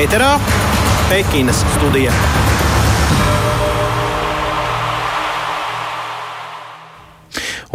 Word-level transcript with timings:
ēterā 0.00 0.30
Pekinas 1.10 1.60
studija. 1.74 2.12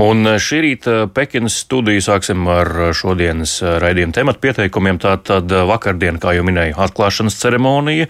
Un 0.01 0.25
eh, 0.27 0.39
šī 0.41 0.61
rīta 0.63 0.95
Pekinas 1.13 1.59
studiju 1.63 2.01
sāksim 2.03 2.47
ar 2.51 2.71
eh, 2.87 2.89
šodienas 2.97 3.53
eh, 3.61 3.75
raidījuma 3.83 4.15
tematu 4.17 4.41
pieteikumiem. 4.43 4.97
Tātad 5.03 5.53
vakardien, 5.69 6.17
kā 6.21 6.33
jau 6.35 6.43
minēju, 6.47 6.75
atklāšanas 6.87 7.37
ceremonija 7.39 8.09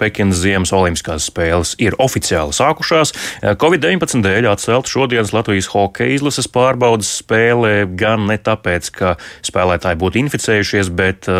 Pekinas 0.00 0.42
Ziemas 0.42 0.74
Olimpiskās 0.74 1.28
spēles 1.30 1.76
ir 1.82 1.94
oficiāli 2.02 2.56
sākušās. 2.56 3.14
Covid-19 3.62 4.26
dēļ 4.26 4.50
atcelt 4.52 4.90
šodienas 4.90 5.32
Latvijas 5.36 5.70
hokeja 5.72 6.18
izlases 6.18 6.50
pārbaudas 6.50 7.14
spēlē 7.22 7.76
gan 7.98 8.26
ne 8.26 8.40
tāpēc, 8.42 8.90
ka 8.96 9.14
spēlētāji 9.46 10.00
būtu 10.02 10.24
inficējušies, 10.26 10.90
bet 10.98 11.30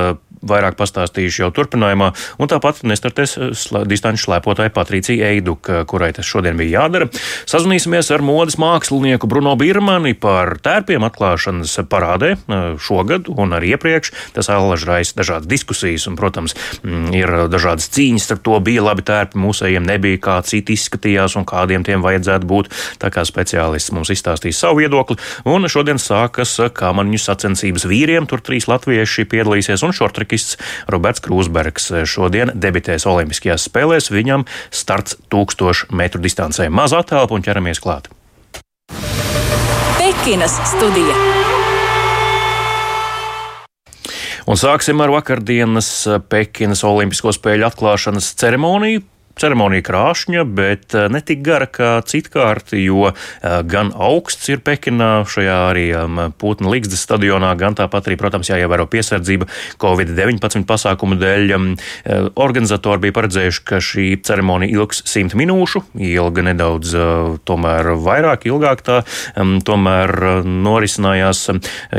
vairāk 0.42 0.77
pastāstījuši 0.78 1.45
jau 1.45 1.51
turpinājumā, 1.55 2.12
un 2.42 2.50
tāpat 2.50 2.83
nestartēs 2.88 3.37
slē, 3.59 3.84
distanču 3.88 4.27
slēpotāja 4.27 4.73
Patricija 4.74 5.30
Eiduka, 5.33 5.83
kurai 5.88 6.12
tas 6.16 6.28
šodien 6.28 6.59
bija 6.59 6.83
jādara. 6.83 7.09
Sazvanīsimies 7.50 8.10
ar 8.14 8.24
modes 8.27 8.59
mākslinieku 8.60 9.30
Bruno 9.30 9.55
Birmani 9.59 10.14
par 10.19 10.56
tērpiem 10.62 11.05
atklāšanas 11.06 11.77
parādē 11.91 12.34
šogad 12.83 13.30
un 13.33 13.56
arī 13.56 13.74
iepriekš. 13.77 14.12
Tas 14.36 14.50
allaž 14.52 14.86
raisa 14.88 15.16
dažādas 15.19 15.48
diskusijas, 15.50 16.06
un, 16.10 16.16
protams, 16.19 16.56
mm, 16.83 17.12
ir 17.16 17.34
dažādas 17.52 17.91
cīņas 17.92 18.30
ar 18.34 18.42
to, 18.45 18.59
bija 18.64 18.84
labi 18.84 19.05
tērpi, 19.06 19.41
mūsējiem 19.41 19.86
nebija, 19.86 20.20
kā 20.22 20.38
citi 20.47 20.77
izskatījās 20.77 21.36
un 21.38 21.47
kādiem 21.48 21.86
tiem 21.86 22.05
vajadzētu 22.05 22.48
būt. 22.48 22.70
Tā 23.02 23.12
kā 23.14 23.24
speciālists 23.28 23.92
mums 23.95 24.12
izstāstīs 24.14 24.61
savu 24.62 24.83
viedokli, 24.83 25.19
un 25.48 25.69
šodien 25.70 26.00
sākas 26.02 26.59
kāmaņu 26.77 27.20
sacensības 27.20 27.86
vīriem, 27.88 28.28
tur 28.30 28.42
trīs 28.45 28.69
latvieši 28.70 29.27
piedalīsies 29.30 29.84
un 29.86 29.95
šortreki 29.97 30.31
hokejists 30.32 30.56
Roberts 30.88 31.20
Krūsbergs 31.20 31.92
šodien 32.08 32.52
debitēs 32.55 33.06
Olimpiskajās 33.06 33.69
spēlēs. 33.69 34.11
Viņam 34.11 34.47
starts 34.70 35.16
1000 35.30 35.92
metru 35.92 36.20
distancē. 36.22 36.70
Maz 36.70 36.92
attēlpu 36.92 37.36
un 37.36 37.44
ķeramies 37.44 37.80
klāt. 37.83 38.08
Pekinas 39.98 40.56
studija. 40.72 41.16
Un 44.42 44.58
sāksim 44.58 44.98
ar 45.00 45.12
vakardienas 45.12 45.88
Pekinas 46.28 46.83
Olimpisko 46.83 47.30
spēļu 47.30 47.69
atklāšanas 47.69 48.33
ceremoniju 48.41 49.05
ceremonija 49.38 49.84
krāšņa, 49.86 50.44
bet 50.44 50.97
eh, 50.97 51.08
ne 51.12 51.20
tik 51.25 51.42
gara 51.44 51.66
kā 51.70 51.94
citkārt, 52.06 52.75
jo 52.78 53.11
eh, 53.11 53.58
gan 53.69 53.92
augsts 53.94 54.50
ir 54.52 54.62
Pekinā, 54.64 55.25
šajā 55.28 55.58
arī 55.70 55.86
um, 55.98 56.20
Putna 56.38 56.70
Ligzdas 56.72 57.02
stadionā, 57.06 57.53
gan 57.58 57.77
tāpat 57.78 58.10
arī, 58.10 58.19
protams, 58.20 58.50
jāievēro 58.53 58.86
piesardzība 58.92 59.48
Covid-19 59.83 60.66
pasākumu 60.69 61.19
dēļ. 61.20 61.55
Um, 61.56 61.69
eh, 62.05 62.28
organizatori 62.42 63.06
bija 63.06 63.16
paredzējuši, 63.20 63.64
ka 63.69 63.80
šī 63.83 64.06
ceremonija 64.27 64.78
ilgs 64.78 65.03
simt 65.08 65.36
minūšu, 65.38 65.84
ilga 66.03 66.47
nedaudz 66.50 66.94
tomēr 67.48 67.92
vairāk, 68.03 68.47
ilgāk 68.50 68.84
tā 68.86 69.00
um, 69.41 69.56
tomēr 69.64 70.42
norisinājās. 70.47 71.44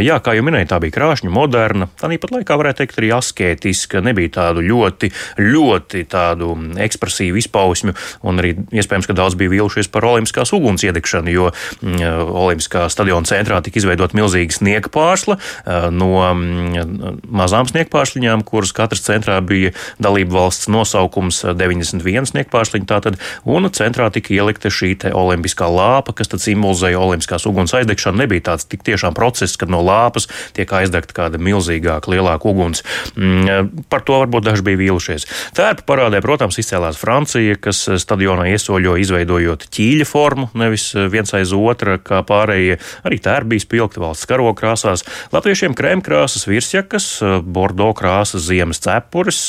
Jā, 0.03 0.19
kā 0.23 0.35
jau 0.37 0.45
minēju, 0.45 0.69
tā 0.71 0.79
bija 0.83 0.95
krāšņa, 0.95 1.31
moderna, 1.33 1.89
tā 1.99 2.09
nīpat 2.11 2.35
laikā 2.37 2.57
varētu 2.59 2.83
teikt 2.83 2.99
arī 3.01 3.11
askētiska, 3.17 4.03
nebija 4.05 4.35
tādu 4.39 4.63
ļoti, 4.65 5.09
ļoti 5.41 6.05
tādu 6.11 6.53
ekspresīvu 6.83 7.22
agresīvu 7.23 7.39
izpausmju, 7.39 7.93
un 8.23 8.39
arī 8.41 8.53
iespējams, 8.71 9.07
ka 9.07 9.15
daudz 9.15 9.35
bija 9.39 9.51
vīlušies 9.53 9.89
par 9.91 10.05
olimpiskās 10.05 10.53
uguns 10.53 10.83
iedegšanu, 10.83 11.31
jo 11.31 11.51
mm, 11.81 12.01
olimpiskā 12.33 12.89
stadiona 12.91 13.25
centrā 13.25 13.61
tika 13.63 13.79
izveidot 13.79 14.13
milzīga 14.13 14.53
sniega 14.53 14.89
pārsla 14.91 15.37
eh, 15.39 15.89
no 15.91 16.19
mm, 16.33 17.23
mazām 17.31 17.67
sniega 17.69 17.89
pārsliņām, 17.93 18.43
kuras 18.43 18.73
katras 18.75 19.03
centrā 19.05 19.39
bija 19.41 19.71
dalību 20.03 20.33
valsts 20.35 20.69
nosaukums 20.71 21.43
91 21.43 22.31
sniega 22.31 22.51
pārsliņa, 22.51 22.89
tātad, 22.89 23.19
un 23.45 23.69
centrā 23.73 24.09
tika 24.13 24.33
ielikta 24.33 24.71
šī 24.73 24.95
olimpiskā 25.13 25.67
lāpa, 25.67 26.13
kas 26.15 26.29
tad 26.31 26.43
simbolizēja 26.43 26.99
olimpiskās 26.99 27.47
uguns 27.49 27.73
aizdegšanu. 27.73 28.23
Nebija 28.23 28.49
tāds 28.51 28.67
tik 28.69 28.83
tiešām 28.85 29.15
process, 29.17 29.57
kad 29.59 29.71
no 29.71 29.81
lāpas 29.83 30.27
tiek 30.53 30.69
aizdegta 30.69 31.15
kāda 31.15 31.41
milzīgāka, 31.41 32.11
lielāka 32.13 32.49
uguns. 32.49 32.83
Mm, 33.15 33.85
par 33.91 34.03
to 34.05 34.19
varbūt 34.21 34.45
daži 34.45 34.65
bija 34.67 34.81
vīlušies. 34.83 35.25
Tērpa 35.57 35.85
parādē, 35.87 36.21
protams, 36.23 36.59
izcēlās 36.61 36.99
Francija. 36.99 37.12
Francija, 37.13 37.53
kas 37.61 37.83
eh, 37.91 37.99
stadionā 38.01 38.47
iesoļo 38.49 38.95
izveidojot 38.97 39.67
ķīļa 39.75 40.05
formu, 40.09 40.47
nevis 40.57 40.87
eh, 40.97 41.05
viens 41.13 41.29
aiz 41.37 41.51
otra, 41.53 41.99
kā 42.01 42.23
pārējie. 42.25 42.79
Arī 43.05 43.19
tērbi 43.21 43.53
bija 43.53 43.61
spilgti 43.67 44.01
valsts 44.01 44.25
karoga 44.29 44.55
krāsās. 44.57 45.03
Latviešiem 45.29 45.75
krēmkrāsas 45.77 46.47
virsjakas, 46.49 47.09
eh, 47.21 47.35
bordo 47.45 47.91
krāsas 47.93 48.47
ziemas 48.47 48.81
cepures, 48.81 49.43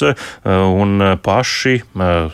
un 0.44 1.00
paši 1.24 1.78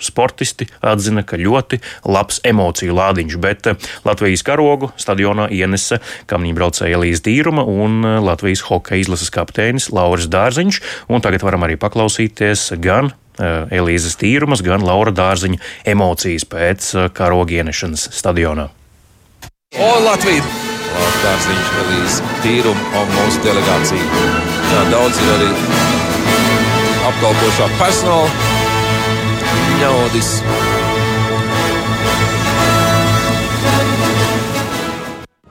sportisti 0.03 0.67
atzina, 0.85 1.23
ka 1.27 1.39
ļoti 1.39 1.79
labs 2.11 2.41
emociju 2.47 2.97
lādiņš, 2.97 3.37
bet 3.43 3.69
Latvijas 4.09 4.43
karogu 4.47 4.91
stadionā 5.01 5.47
ienesa 5.55 6.01
kamnībraucēja 6.31 6.99
Elīze 6.99 7.23
Tīruma 7.29 7.65
un 7.69 8.03
Latvijas 8.25 8.65
hokeja 8.67 9.05
izlases 9.05 9.31
kapteinis 9.35 9.91
Lauris 9.95 10.29
Dārziņš, 10.33 10.83
un 11.12 11.25
tagad 11.25 11.47
varam 11.47 11.69
arī 11.69 11.79
paklausīties 11.81 12.73
gan 12.83 13.12
Elīzes 13.73 14.19
tīrumas, 14.21 14.62
gan 14.65 14.84
Laura 14.84 15.12
Dārziņa 15.15 15.61
emocijas 15.93 16.47
pēc 16.49 16.91
eh, 16.95 17.09
karoga 17.17 17.61
ienešanas 17.61 18.11
stadionā. 18.17 18.69
O, 19.78 19.91
Latvija! 20.05 20.45
Laura 20.91 21.21
Dārziņš, 21.25 21.69
Elīze 21.84 22.31
tīruma 22.45 23.03
un 23.03 23.12
mūsu 23.15 23.45
delegācija. 23.47 24.25
Jā, 24.71 24.83
daudz 24.93 25.21
ir 25.23 25.33
arī 25.37 25.50
apkalpošā 27.11 27.71
personāla 27.79 28.59
ļaudis. 29.81 30.34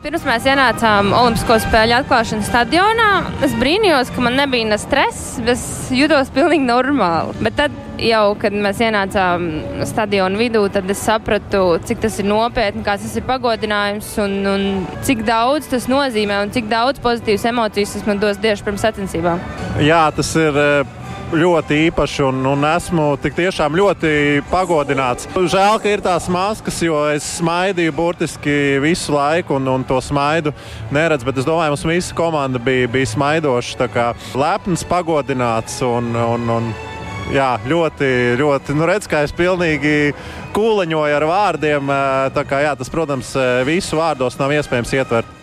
Pirms 0.09 0.23
mēs 0.25 0.45
ienācām 0.49 1.11
Olimpisko 1.13 1.59
spēļu 1.61 1.93
atklāšanas 1.99 2.47
stadionā, 2.49 3.09
es 3.45 3.51
brīnījos, 3.59 4.09
ka 4.09 4.23
man 4.25 4.39
nebija 4.39 4.65
ne 4.65 4.79
stress, 4.81 5.35
es 5.53 5.65
jutos 5.93 6.31
pilnīgi 6.33 6.65
normāli. 6.65 7.35
Bet 7.45 7.59
tad, 7.59 7.75
jau, 8.01 8.23
kad 8.41 8.57
mēs 8.57 8.81
ienācām 8.81 9.45
stadionu 9.85 10.41
vidū, 10.41 10.63
tad 10.73 10.89
es 10.89 11.03
sapratu, 11.05 11.61
cik 11.85 12.01
tas 12.07 12.17
ir 12.17 12.25
nopietni, 12.25 12.81
kāds 12.87 13.05
tas 13.05 13.19
ir 13.21 13.27
pagodinājums 13.29 14.09
un, 14.25 14.33
un 14.49 14.65
cik 15.05 15.21
daudz 15.29 15.69
tas 15.69 15.85
nozīmē 15.91 16.41
un 16.41 16.57
cik 16.57 16.73
daudz 16.73 17.05
pozitīvas 17.05 17.45
emocijas 17.51 17.93
tas 17.99 18.09
man 18.09 18.25
dos 18.25 18.41
tieši 18.41 18.65
pirms 18.65 18.89
sacensībām. 18.89 19.45
Jā, 19.85 20.07
tas 20.17 20.33
ir 20.41 20.57
eh, 20.57 20.98
ļoti 21.29 21.77
īpašs 21.87 22.19
un, 22.25 22.41
un 22.49 22.65
esmu 22.65 23.05
tiešām 23.21 23.75
ļoti 23.77 24.11
pagodināts. 24.49 25.27
Žēl, 25.35 25.77
ka 25.81 25.91
ir 25.91 26.03
tās 26.05 26.29
maskas, 26.31 26.79
jo 26.81 26.97
es 27.11 27.27
smaidīju 27.37 27.93
burtiski 27.95 28.55
visu 28.83 29.13
laiku 29.13 29.59
un, 29.59 29.69
un 29.69 29.85
to 29.87 29.99
smaidu 30.01 30.53
neredzu. 30.95 31.27
Bet 31.29 31.41
es 31.41 31.47
domāju, 31.47 31.75
mums 31.75 31.87
visa 31.89 32.17
komanda 32.17 32.61
bija, 32.61 32.89
bija 32.91 33.13
smaidoša, 33.13 33.89
lepns, 34.39 34.85
pagodināts 34.89 35.81
un, 35.85 36.11
un, 36.17 36.53
un 36.57 36.71
jā, 37.33 37.51
ļoti, 37.69 38.13
ļoti. 38.39 38.77
Nu, 38.77 38.87
redz, 38.89 39.09
kā 39.09 39.23
es 39.27 39.35
pilnīgi 39.35 40.13
kūleņoju 40.57 41.19
ar 41.19 41.27
vārdiem. 41.29 41.91
Kā, 42.39 42.63
jā, 42.65 42.77
tas, 42.79 42.93
protams, 42.93 43.35
visu 43.69 44.01
vārdos 44.01 44.39
nav 44.41 44.55
iespējams 44.57 44.97
ietvert. 44.97 45.38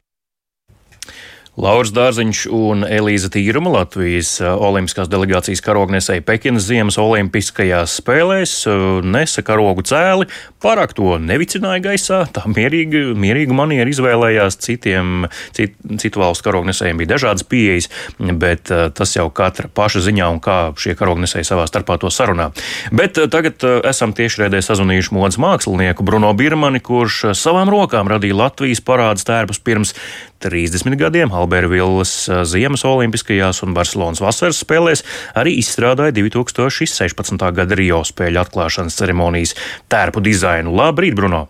Lauris 1.56 1.89
Dārziņš 1.97 2.41
un 2.53 2.84
Elīza 2.84 3.31
Tīruma 3.33 3.71
Latvijas 3.72 4.34
uh, 4.43 4.50
Olimpiskās 4.61 5.09
delegācijas 5.09 5.62
karognesēja 5.65 6.21
Pekinas 6.28 6.67
Ziemas 6.69 6.99
Olimpiskajās 7.00 7.94
spēlēs 8.03 8.53
uh, 8.69 8.99
nesa 9.00 9.41
karogu 9.41 9.81
cēli, 9.89 10.27
pārāk 10.61 10.93
to 10.99 11.15
nevicināja 11.17 11.81
gaisā, 11.87 12.19
tā 12.28 12.44
mierīgi, 12.53 13.00
mierīgu 13.17 13.56
manieru 13.56 13.94
izvēlējās, 13.94 14.59
citiem, 14.67 15.31
cit, 15.56 15.78
citu 16.03 16.21
valstu 16.21 16.44
karognesējiem 16.50 17.00
bija 17.00 17.15
dažādas 17.15 17.49
pieejas, 17.49 17.88
bet 18.37 18.69
uh, 18.69 18.91
tas 18.93 19.17
jau 19.17 19.31
katra 19.32 19.73
paša 19.73 20.05
ziņā 20.11 20.29
un 20.37 20.44
kā 20.44 20.58
šie 20.76 20.93
karognesēji 21.00 21.49
savā 21.49 21.64
starpā 21.73 21.97
to 22.05 22.12
sarunā. 22.12 22.50
Bet 22.93 23.17
tagad 23.32 23.64
esam 23.88 24.12
tiešraidē 24.12 24.61
sazvanījuši 24.61 25.17
modas 25.17 25.41
mākslinieku 25.41 26.05
Bruno 26.05 26.37
Birmani, 26.37 26.85
kurš 26.85 27.31
savām 27.32 27.73
rokām 27.73 28.12
radīja 28.12 28.43
Latvijas 28.44 28.85
parādas 28.85 29.25
tērpus 29.25 29.64
pirms 29.64 29.97
30 30.44 31.00
gadiem 31.00 31.32
Albervillas 31.46 32.26
Ziemas 32.50 32.82
Olimpiskajās 32.84 33.62
un 33.62 33.75
Barcelonas 33.76 34.20
vasaras 34.25 34.58
spēlēs 34.64 35.04
arī 35.38 35.54
izstrādāja 35.60 36.16
2016. 36.16 37.44
gada 37.54 37.78
Rio 37.78 38.02
spēļu 38.06 38.43
atklāšanas 38.43 38.98
ceremonijas 38.98 39.54
tērpu 39.93 40.25
dizainu. 40.26 40.75
Labrīt, 40.75 41.14
Bruno! 41.14 41.46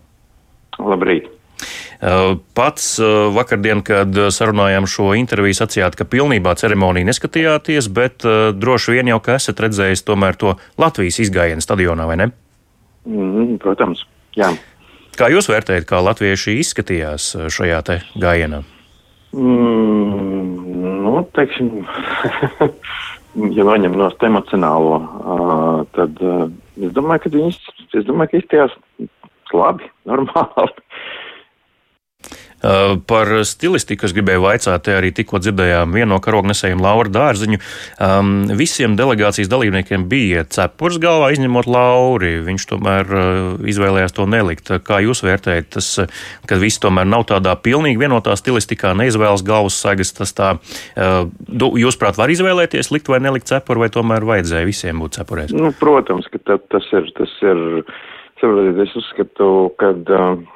Labrīt! 0.77 1.33
Pats 2.53 2.85
vakardien, 3.33 3.81
kad 3.81 4.13
sarunājām 4.29 4.85
šo 4.85 5.15
interviju, 5.17 5.57
sacījāt, 5.57 5.97
ka 5.97 6.05
pilnībā 6.05 6.53
ceremoniju 6.61 7.09
neskatījāties, 7.09 7.89
bet 7.89 8.21
droši 8.53 8.99
vien 8.99 9.09
jau 9.09 9.17
ka 9.25 9.39
esat 9.41 9.65
redzējis 9.65 10.05
tomēr 10.05 10.37
to 10.37 10.53
Latvijas 10.77 11.17
izgājienu 11.25 11.65
stadionā, 11.65 12.05
vai 12.05 12.21
ne? 12.21 12.31
Mm, 13.09 13.57
protams, 13.63 14.05
jā. 14.37 14.53
Kā 15.17 15.33
jūs 15.33 15.49
vērtējat, 15.49 15.89
kā 15.89 16.05
latvieši 16.05 16.59
izskatījās 16.61 17.31
šajā 17.49 17.81
gājienā? 18.21 18.61
Mm, 19.37 21.03
nu, 21.03 21.11
teiksim, 21.37 21.69
ja 23.57 23.65
noņem 23.67 23.93
no 23.99 24.07
emocionālo, 24.25 24.95
uh, 24.97 25.81
tad 25.93 26.17
uh, 26.25 26.47
es 26.81 26.95
domāju, 26.95 27.27
ka 27.27 27.33
viņas, 27.35 27.59
es 27.99 28.07
domāju, 28.07 28.31
ka 28.31 28.41
izties 28.41 28.73
labi, 29.53 29.91
normāli. 30.09 30.73
Uh, 32.57 32.95
par 33.05 33.29
stilistiku 33.45 34.07
es 34.07 34.13
gribēju 34.17 34.41
vaicāt, 34.41 34.81
te 34.87 34.95
arī 34.97 35.11
tikko 35.13 35.37
dzirdējām 35.37 35.91
vienu 35.93 36.15
no 36.15 36.17
karognesējiem 36.23 36.79
Lauru 36.81 37.11
Dārziņu. 37.13 37.59
Um, 38.01 38.31
visiem 38.57 38.95
delegācijas 38.97 39.51
dalībniekiem 39.51 40.07
bija 40.09 40.41
cepurs 40.49 40.97
galvā, 41.01 41.29
izņemot 41.35 41.69
Lauri. 41.69 42.31
Viņš 42.47 42.65
tomēr 42.71 43.13
uh, 43.13 43.29
izvēlējās 43.61 44.17
to 44.17 44.25
nelikt. 44.25 44.73
Kā 44.87 45.03
jūs 45.05 45.21
vērtējat, 45.27 45.69
tas, 45.77 45.91
ka 46.49 46.57
visi 46.57 46.81
tomēr 46.81 47.05
nav 47.05 47.27
tādā 47.29 47.53
pilnīgi 47.61 48.01
vienotā 48.01 48.33
stilistikā, 48.39 48.95
neizvēlas 48.97 49.45
galvas 49.45 49.77
sagas, 49.77 50.15
tas 50.17 50.33
tā, 50.33 50.55
uh, 50.57 51.29
jūs 51.77 52.01
prāt 52.01 52.17
var 52.17 52.33
izvēlēties 52.33 52.89
likt 52.89 53.13
vai 53.13 53.21
nelikt 53.21 53.53
cepuru, 53.53 53.85
vai 53.85 53.93
tomēr 53.93 54.25
vajadzēja 54.25 54.65
visiem 54.65 55.05
būt 55.05 55.21
cepurēs? 55.21 55.53
Nu, 55.53 55.69
protams, 55.77 56.25
ka 56.33 56.41
tā, 56.41 56.61
tas 56.73 56.89
ir, 56.97 57.13
tas 57.21 57.39
ir, 57.45 57.65
saprotiet, 58.41 58.85
es 58.89 59.01
uzskatu, 59.05 59.51
ka. 59.77 59.93
Uh, 59.93 60.53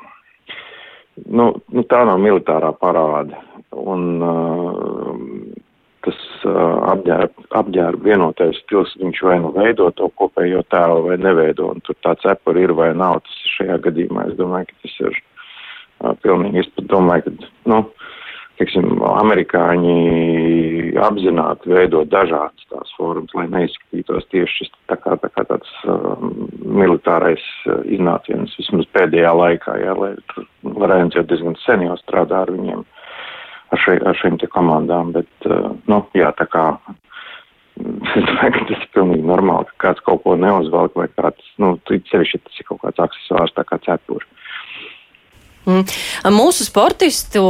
nu, 1.30 1.52
nu, 1.74 1.84
tā 1.90 2.04
nav 2.08 2.22
militārā 2.22 2.72
parāde. 2.82 3.38
Un, 3.72 4.08
uh, 4.20 5.62
tas 6.06 6.18
uh, 6.50 6.78
apģērba, 6.92 7.46
apģērba 7.62 8.08
vienotais 8.10 8.60
stils, 8.64 8.94
viņš 9.02 9.22
vai 9.28 9.38
nu 9.44 9.52
veido 9.56 9.90
to 9.98 10.10
kopējo 10.20 10.64
tēlu 10.74 11.06
vai 11.08 11.18
neveido, 11.22 11.70
un 11.76 11.84
tur 11.86 11.98
tā 12.04 12.16
cepura 12.24 12.64
ir 12.64 12.74
vai 12.78 12.90
nav, 12.98 13.22
tas 13.26 13.54
šajā 13.58 13.78
gadījumā, 13.86 14.28
es 14.32 14.40
domāju, 14.40 14.72
ka 14.72 14.88
tas 14.88 14.98
ir 15.06 15.20
uh, 15.20 16.16
pilnīgi, 16.26 16.66
es 16.66 16.72
pat 16.76 16.90
domāju, 16.92 17.28
ka, 17.28 17.52
nu, 17.72 17.82
teiksim, 18.62 18.90
amerikāņi 19.14 19.98
apzināti 21.00 21.72
veido 21.72 22.04
dažādas 22.10 22.66
tās 22.72 22.94
formas, 22.98 23.32
lai 23.38 23.46
neizskatītos 23.52 24.28
tieši 24.32 24.58
šis 24.62 24.72
tā 24.92 24.98
kā, 25.00 25.16
tā 25.22 25.30
kā 25.34 25.46
tāds 25.50 25.70
um, 25.90 26.48
militārais 26.66 27.44
uh, 27.68 27.82
iznāciens 27.86 28.56
vismaz 28.60 28.90
pēdējā 28.96 29.32
laikā, 29.38 29.78
jā, 29.84 29.96
lai 29.98 30.12
Lorēns 30.66 31.16
jau 31.18 31.24
diezgan 31.28 31.56
sen 31.66 31.86
jau 31.88 31.96
strādā 32.02 32.44
ar 32.46 32.52
viņiem, 32.56 32.84
ar, 33.72 33.84
šai, 33.86 34.00
ar 34.08 34.20
šīm 34.20 34.42
te 34.42 34.50
komandām, 34.52 35.14
bet, 35.16 35.32
uh, 35.48 35.72
nu, 35.92 36.02
jā, 36.18 36.34
tā 36.40 36.50
kā 36.52 36.66
es 38.18 38.28
domāju, 38.28 38.54
ka 38.58 38.68
tas 38.70 38.84
ir 38.84 38.92
pilnīgi 38.98 39.28
normāli, 39.28 39.70
ka 39.72 39.88
kāds 39.88 40.06
kaut 40.08 40.24
ko 40.26 40.36
neuzvelk 40.40 40.98
vai 41.00 41.08
kāds, 41.16 41.54
nu, 41.62 41.76
sevišķi 41.88 42.44
tas 42.44 42.62
ir 42.62 42.70
kaut 42.70 42.84
kāds 42.86 43.06
aksesuārs, 43.08 43.56
tā 43.58 43.68
kā 43.68 43.80
cepuri. 43.86 44.28
Mm. 45.62 45.84
Mūsu 46.34 46.66
sportistu 46.66 47.42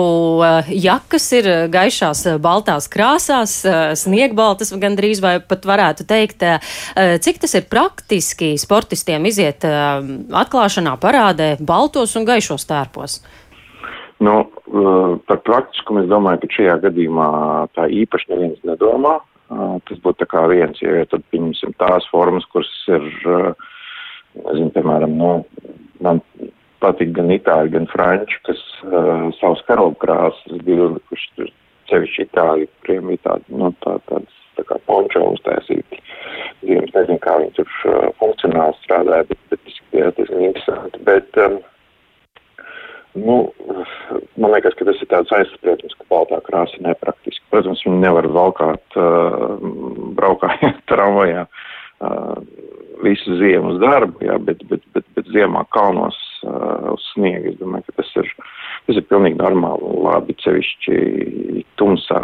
eh, 0.44 0.72
jakas 0.84 1.30
ir 1.38 1.46
gaišās 1.72 2.26
eh, 2.28 2.40
baltās 2.44 2.90
krāsās, 2.92 3.54
eh, 3.64 3.94
sniegbaltas 3.96 4.74
gandrīz 4.76 5.22
vai 5.24 5.38
pat 5.40 5.64
varētu 5.68 6.04
teikt. 6.10 6.44
Cik 7.24 7.40
tas 7.44 7.54
ir 7.56 7.68
praktiski 7.72 8.54
sportistiem 8.60 9.24
iziet 9.30 9.64
atklāšanā 9.64 10.96
parādē 11.00 11.54
baltos 11.60 12.16
un 12.20 12.26
gaišos 12.28 12.66
tērpos? 12.68 13.20
Nu, 14.22 14.36
par 15.28 15.42
praktiskumu 15.46 16.04
es 16.04 16.10
domāju, 16.10 16.42
ka 16.44 16.56
šajā 16.58 16.78
gadījumā 16.86 17.28
tā 17.78 17.88
īpaši 18.02 18.32
neviens 18.34 18.64
nedomā. 18.68 19.20
Tas 19.88 20.02
būtu 20.04 20.24
tā 20.24 20.28
kā 20.32 20.46
viens, 20.52 20.80
ja 20.82 21.06
tad 21.12 21.24
pieņemsim 21.34 21.76
tās 21.82 22.08
formas, 22.12 22.46
kuras 22.54 22.72
ir, 22.92 23.08
nezinu, 24.42 24.72
piemēram, 24.76 25.16
nu, 25.20 25.34
man 26.04 26.22
patīk 26.82 27.14
gan 27.16 27.32
itāļi, 27.34 27.74
gan 27.76 27.88
franči, 27.92 28.38
kas 28.48 28.62
uh, 28.88 29.30
savus 29.40 29.64
karogu 29.68 29.98
krāsas 30.02 30.62
bija 30.66 30.88
uzlikuši 30.90 31.34
tur 31.38 31.50
sevišķi 31.92 32.28
itāļi, 32.28 32.70
kuriem 32.86 33.12
bija 33.12 33.24
tādi, 33.28 33.58
nu, 33.62 33.72
tā, 33.86 33.98
tāds, 34.10 34.38
tā 34.60 34.66
kā 34.70 34.78
pončo 34.90 35.24
uztaisīti. 35.34 36.00
Ziemas 36.62 36.94
nezinu, 36.96 37.20
kā 37.24 37.38
viņi 37.42 37.58
tur 37.58 37.76
uh, 37.90 38.08
funkcionāli 38.22 38.80
strādāja, 38.84 39.28
bet, 39.32 39.44
bet 39.52 39.64
tas 39.68 39.82
bija 39.92 40.14
diezgan 40.18 40.48
interesanti. 40.50 41.04
Bet, 41.08 41.42
um, 41.46 41.60
nu, 43.20 43.38
man 44.38 44.56
liekas, 44.56 44.78
ka 44.80 44.88
tas 44.88 45.04
ir 45.04 45.12
tāds 45.12 45.36
aizspriedums, 45.38 45.98
ka 46.00 46.10
baltā 46.14 46.42
krāsa 46.48 46.80
ir 46.80 46.88
nepraktiski. 46.88 47.46
Protams, 47.54 47.84
viņi 47.88 48.04
nevar 48.06 48.30
valkāt, 48.40 49.00
uh, 49.00 49.58
braukājot 50.20 50.86
tramvajā. 50.92 51.48
Uh, 52.02 52.38
visu 53.04 53.36
ziemu 53.38 53.74
uz 53.74 53.82
darbu, 53.82 54.22
jā, 54.26 54.38
bet, 54.42 54.62
bet, 54.70 54.84
bet, 54.96 55.06
bet 55.18 55.30
ziemā 55.34 55.64
kalnos 55.74 56.18
uh, 56.48 56.94
uz 56.94 57.04
sniega. 57.12 57.52
Es 57.52 57.60
domāju, 57.60 57.88
ka 57.90 58.02
tas 58.02 58.12
ir, 58.22 58.30
tas 58.88 59.00
ir 59.00 59.08
pilnīgi 59.10 59.40
normāli 59.40 59.88
un 59.88 60.00
labi, 60.08 60.36
cevišķi 60.44 61.66
tumsā 61.82 62.22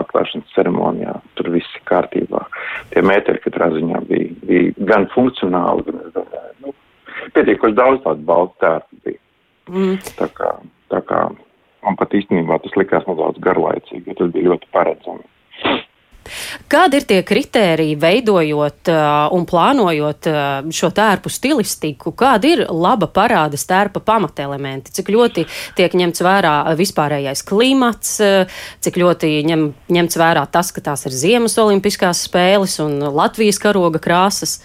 atklāšanas 0.00 0.54
ceremonijā. 0.54 1.16
Tur 1.38 1.50
viss 1.54 1.78
ir 1.78 1.86
kārtībā. 1.90 2.44
Tie 2.92 3.04
metri 3.06 3.40
katrā 3.44 3.70
ziņā 3.74 4.02
bija, 4.08 4.32
bija 4.48 4.88
gan 4.92 5.08
funkcionāli, 5.14 5.86
gan, 5.88 6.02
es 6.06 6.14
domāju, 6.16 6.54
nu, 6.66 6.74
pietiekoši 7.36 7.78
daudz 7.78 8.02
tādu 8.06 8.26
baltu 8.28 8.60
tērpu 8.64 9.02
bija. 9.06 9.22
Mm. 9.70 9.98
Tā 10.18 10.28
kā, 10.34 10.54
tā 10.90 11.02
kā 11.06 11.26
man 11.84 11.98
pat 12.00 12.14
īstenībā 12.16 12.58
tas 12.64 12.76
likās 12.78 13.06
nedaudz 13.08 13.40
garlaicīgi, 13.44 14.08
jo 14.10 14.18
tas 14.18 14.32
bija 14.34 14.52
ļoti 14.52 14.72
paredzami. 14.74 15.29
Kādi 16.70 17.00
ir 17.00 17.06
tie 17.08 17.20
kritēriji, 17.26 17.96
veidojot 18.00 18.90
uh, 18.92 19.28
un 19.34 19.46
plānojot 19.48 20.28
uh, 20.30 20.70
šo 20.74 20.90
tērpu 20.94 21.32
stilistiku? 21.32 22.12
Kāda 22.16 22.50
ir 22.50 22.64
laba 22.70 23.08
parādas 23.10 23.66
tērpa 23.68 24.02
pamatelementi? 24.04 24.94
Cik 24.96 25.10
ļoti 25.14 25.46
tiek 25.78 25.96
ņemts 26.00 26.24
vērā 26.24 26.54
vispārējais 26.78 27.44
klimats, 27.48 28.16
uh, 28.24 28.60
cik 28.84 29.00
ļoti 29.02 29.32
ņem, 29.50 29.66
ņemts 29.98 30.20
vērā 30.20 30.46
tas, 30.52 30.72
ka 30.74 30.84
tās 30.90 31.06
ir 31.08 31.16
Ziemas 31.16 31.58
olimpiskās 31.60 32.24
spēles 32.28 32.78
un 32.84 32.98
Latvijas 33.10 33.60
karoga 33.62 34.02
krāsas? 34.02 34.60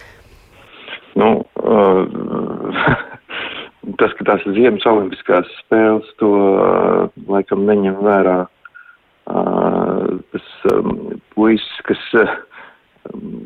Nu, 1.15 1.45
uh, 1.63 2.03
tas, 4.01 4.11
ka 4.17 4.31
tās 4.31 4.43
ir 4.45 4.59
Ziemas 4.59 4.85
olimpiskās 4.89 5.49
spēles, 5.63 6.11
to 6.21 6.33
uh, 6.35 7.23
laikam 7.31 7.65
neņem 7.69 8.03
vērā 8.05 8.43
tas 8.45 8.55
um, 10.71 11.19
puisis, 11.35 11.77
kas, 11.87 12.01
um, 13.13 13.45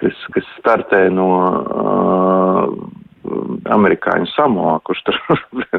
kas, 0.00 0.20
kas 0.36 0.50
startē 0.58 1.06
no 1.14 1.30
uh, 1.38 2.68
amerikāņu 3.74 4.28
samoā, 4.34 4.76
kurš 4.84 5.02
tur 5.08 5.20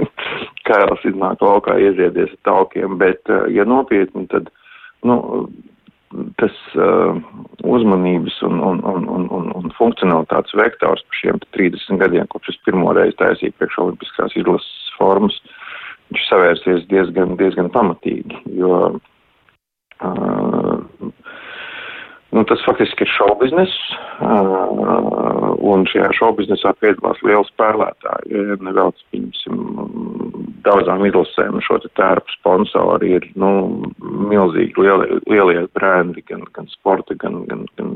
karalis 0.68 1.06
iznāk 1.12 1.44
laukā 1.46 1.78
ieziedies 1.82 2.34
ar 2.34 2.44
taukiem, 2.50 3.00
bet, 3.02 3.22
uh, 3.30 3.46
ja 3.54 3.68
nopietni, 3.70 4.28
tad, 4.32 4.52
nu, 5.06 5.20
tas 6.40 6.56
uh, 6.80 7.18
uzmanības 7.68 8.40
un, 8.48 8.62
un, 8.64 8.80
un, 8.88 9.10
un, 9.12 9.28
un, 9.36 9.52
un 9.60 9.76
funkcionalitātes 9.76 10.56
vektors 10.56 11.04
par 11.04 11.20
šiem 11.20 11.42
30 11.58 12.02
gadiem, 12.02 12.30
kopš 12.32 12.54
es 12.54 12.64
pirmo 12.68 12.94
reizi 12.96 13.18
taisīju 13.20 13.58
priekš 13.60 13.82
olimpiskās 13.84 14.38
izlases 14.40 14.96
formas, 14.96 15.36
uh, 15.44 15.62
viņš 16.12 16.28
savērsies 16.30 16.86
diezgan, 16.92 17.36
diezgan 17.40 17.70
pamatīgi, 17.74 18.42
jo 18.60 18.78
uh, 18.88 18.98
nu, 22.36 22.44
tas 22.50 22.64
faktiski 22.68 23.06
ir 23.06 23.12
šaubiznes, 23.16 23.74
un 25.66 25.86
šajā 25.90 26.10
šaubiznesā 26.20 26.74
piedalās 26.82 27.22
liela 27.24 27.46
spēlētāji. 27.48 28.34
Ja 28.34 28.58
nevelc, 28.66 29.00
pieņemsim, 29.14 29.62
daudzām 30.66 31.06
izlasēm 31.08 31.62
šo 31.64 31.80
te 31.84 31.92
tērpu 32.00 32.36
sponsori 32.40 33.16
ir, 33.20 33.28
nu, 33.40 33.52
milzīgi 34.32 34.82
lielie, 34.82 35.22
lielie 35.32 35.66
brendi, 35.78 36.26
gan, 36.28 36.44
gan 36.58 36.68
sporta, 36.74 37.18
gan, 37.22 37.44
gan, 37.50 37.66
gan 37.80 37.96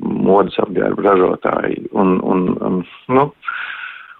modas 0.00 0.58
apģērba 0.60 1.06
ražotāji. 1.06 1.86
Un, 1.96 2.18
un, 2.26 2.48
um, 2.64 2.80
nu, 3.14 3.30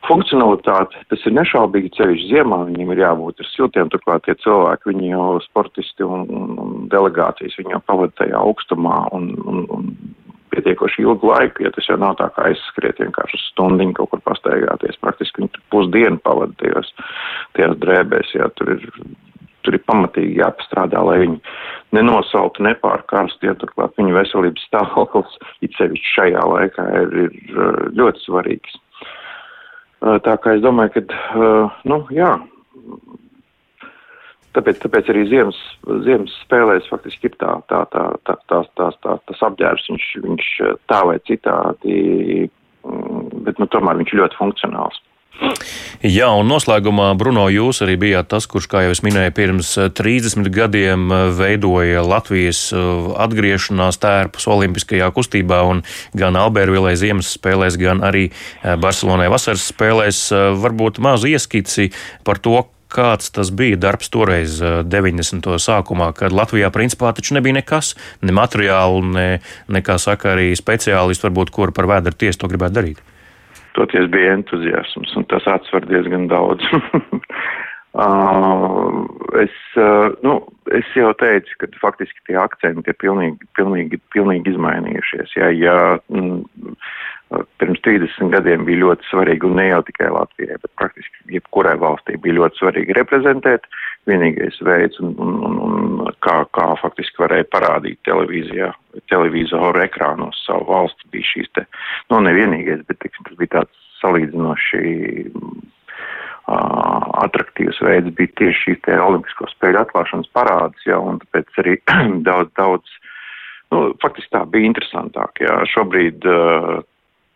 funkcionalitāte, 0.09 1.03
tas 1.13 1.27
ir 1.29 1.35
nešaubīgi 1.37 1.93
ceļš 1.97 2.25
ziemā, 2.31 2.63
viņiem 2.71 2.95
ir 2.95 3.03
jābūt 3.05 3.43
ar 3.43 3.51
siltiem, 3.51 3.91
turklāt 3.93 4.25
tie 4.27 4.37
cilvēki, 4.45 4.93
viņi 4.93 5.13
jau 5.13 5.29
sportisti 5.45 6.07
un, 6.07 6.27
un, 6.29 6.57
un 6.65 6.89
delegācijas, 6.93 7.59
viņi 7.61 7.77
jau 7.77 7.83
pavada 7.91 8.17
tajā 8.23 8.41
augstumā 8.41 9.03
un, 9.17 9.31
un, 9.45 9.65
un 9.77 9.89
pietiekoši 10.51 11.05
ilgu 11.05 11.31
laiku, 11.31 11.65
ja 11.67 11.73
tas 11.75 11.87
jau 11.87 11.99
nav 12.01 12.17
tā 12.19 12.31
kā 12.35 12.49
aizskriet 12.51 13.03
vienkārši 13.03 13.43
stundiņu 13.51 13.99
kaut 14.01 14.15
kur 14.15 14.25
pastaigāties, 14.33 14.99
praktiski 15.05 15.45
viņi 15.45 15.65
pusdienu 15.73 16.23
pavada 16.25 16.57
tajos, 16.63 16.91
tajos 17.59 17.79
drēbēs, 17.85 18.35
ja 18.39 18.51
tur 18.59 18.77
ir 18.77 18.89
tur 19.65 19.77
ir 19.77 19.83
pamatīgi 19.89 20.39
jāpastrādā, 20.41 21.01
lai 21.05 21.19
viņi 21.25 21.39
nenosaltu, 21.97 22.65
nepārkarstu, 22.65 23.51
ja 23.51 23.57
turklāt 23.61 23.97
viņu 24.01 24.17
veselības 24.17 24.67
stāvoklis, 24.71 25.35
it 25.65 25.75
sevišķi 25.79 26.15
šajā 26.15 26.45
laikā, 26.53 26.87
ir, 27.03 27.19
ir 27.27 27.75
ļoti 27.99 28.25
svarīgs. 28.25 28.79
Tā 30.01 30.37
kā 30.41 30.55
es 30.57 30.63
domāju, 30.65 30.95
ka, 30.97 31.19
nu, 31.91 31.99
jā, 32.15 32.31
tāpēc, 34.57 34.81
tāpēc 34.81 35.11
arī 35.13 35.27
ziemas, 35.29 35.59
ziemas 36.07 36.33
spēlēs 36.47 36.89
faktiski 36.89 37.29
ir 37.29 37.37
tā, 37.43 37.59
tā, 37.69 37.83
tā, 37.93 38.07
tā, 38.25 38.37
tā, 38.49 38.63
tā, 38.81 38.89
tā, 39.05 39.19
tas 39.29 39.45
apģērbs, 39.51 39.91
viņš, 39.93 40.09
viņš 40.25 40.49
tā 40.91 41.03
vai 41.11 41.19
citādi, 41.29 41.99
mm, 42.87 43.45
bet, 43.45 43.61
nu, 43.61 43.69
tomēr 43.69 44.01
viņš 44.01 44.17
ļoti 44.23 44.41
funkcionāls. 44.41 45.03
Jā, 46.01 46.31
un 46.33 46.49
noslēgumā, 46.49 47.11
Bruno, 47.21 47.43
jūs 47.53 47.83
arī 47.85 47.99
bijāt 48.01 48.31
tas, 48.33 48.47
kurš, 48.49 48.71
kā 48.73 48.87
jau 48.87 48.95
es 48.95 49.03
minēju, 49.05 49.35
pirms 49.37 49.75
30 49.99 50.47
eh, 50.47 50.51
gadiem 50.53 51.03
eh, 51.13 51.27
veidoja 51.37 52.01
Latvijas 52.05 52.63
eh, 52.73 52.81
atgriešanās 53.21 54.01
tērpus 54.01 54.49
Olimpiskajā 54.49 55.11
kustībā, 55.13 55.61
un 55.69 55.83
gan 56.17 56.39
Albervilē 56.41 56.95
ziemas 56.97 57.35
spēlēs, 57.37 57.77
gan 57.81 58.01
arī 58.07 58.31
Barcelonai 58.65 59.29
vasaras 59.33 59.69
spēlēs. 59.75 60.23
Varbūt 60.61 61.03
mazu 61.05 61.35
ieskici 61.35 61.91
par 62.25 62.41
to, 62.41 62.63
kāds 62.91 63.29
tas 63.37 63.53
bija 63.53 63.77
darbs 63.81 64.09
toreiz, 64.09 64.57
90. 64.61 65.53
sākumā, 65.61 66.11
kad 66.17 66.33
Latvijā 66.33 66.73
principā 66.75 67.13
taču 67.13 67.37
nebija 67.37 67.61
nekas, 67.61 67.93
ne 68.25 68.35
materiāli, 68.41 69.05
ne, 69.15 69.29
ne 69.69 69.85
kā 69.85 70.01
saka 70.01 70.33
arī 70.33 70.51
speciālisti, 70.59 71.29
varbūt, 71.29 71.53
kur 71.55 71.77
par 71.77 71.93
vēdru 71.93 72.17
tiesu 72.25 72.41
to 72.41 72.51
gribētu 72.51 72.81
darīt. 72.81 73.10
Toties 73.81 74.11
bija 74.13 74.35
entuziasms, 74.37 75.15
un 75.17 75.25
tas 75.33 75.47
atsver 75.49 75.87
diezgan 75.89 76.27
daudz. 76.29 76.67
uh, 77.97 78.99
es, 79.41 79.55
uh, 79.81 80.11
nu, 80.27 80.37
es 80.77 80.91
jau 80.93 81.15
teicu, 81.17 81.57
ka 81.63 81.71
faktiski 81.81 82.27
tie 82.29 82.37
akcenti 82.43 82.93
ir 82.93 82.99
pilnīgi, 83.01 83.49
pilnīgi, 83.57 84.03
pilnīgi 84.13 84.53
izmainījušies. 84.53 85.33
Ja, 85.39 85.49
ja, 85.55 85.79
mm, 86.13 86.69
pirms 87.63 87.81
30 87.87 88.35
gadiem 88.35 88.69
bija 88.69 88.83
ļoti 88.85 89.09
svarīgi, 89.09 89.49
un 89.49 89.57
ne 89.63 89.71
jau 89.71 89.81
tikai 89.89 90.11
Latvijai, 90.13 90.61
bet 90.61 90.77
praktiski 90.77 91.20
jebkurai 91.35 91.77
valstī 91.81 92.17
bija 92.21 92.39
ļoti 92.41 92.61
svarīgi 92.61 92.97
reprezentēt. 92.99 93.67
Vienīgais 94.09 94.57
veids, 94.65 95.01
un, 95.05 95.13
un, 95.21 95.35
un, 95.47 95.67
un 96.01 96.15
kā, 96.25 96.39
kā 96.57 96.71
faktiski 96.81 97.23
varēja 97.23 97.49
parādīt 97.53 98.01
televīzijā, 98.09 98.71
televizoru 99.13 99.83
ekrānos 99.85 100.41
savu 100.47 100.71
valsti, 100.73 101.11
bija 101.13 101.29
šīs 101.35 101.53
te, 101.59 101.67
nu, 102.13 102.23
nevienīgais, 102.25 102.87
bet, 102.89 103.01
tiksim, 103.05 103.29
tas 103.29 103.37
bija 103.41 103.59
tāds 103.59 103.85
salīdzinoši 104.01 104.81
atraktīvs 106.51 107.79
veids, 107.85 108.15
bija 108.17 108.33
tieši 108.41 108.63
šīs 108.65 108.81
te 108.87 108.97
olimpisko 108.99 109.47
spēļu 109.53 109.83
atklāšanas 109.85 110.31
parāds, 110.35 110.87
jā, 110.87 110.99
un 110.99 111.21
tāpēc 111.23 111.61
arī 111.63 111.77
daudz, 112.29 112.51
daudz, 112.59 112.97
nu, 113.71 113.91
faktiski 114.03 114.33
tā 114.35 114.43
bija 114.51 114.71
interesantāk, 114.73 115.45
jā, 115.45 115.61
šobrīd 115.71 116.27
uh, 116.27 116.81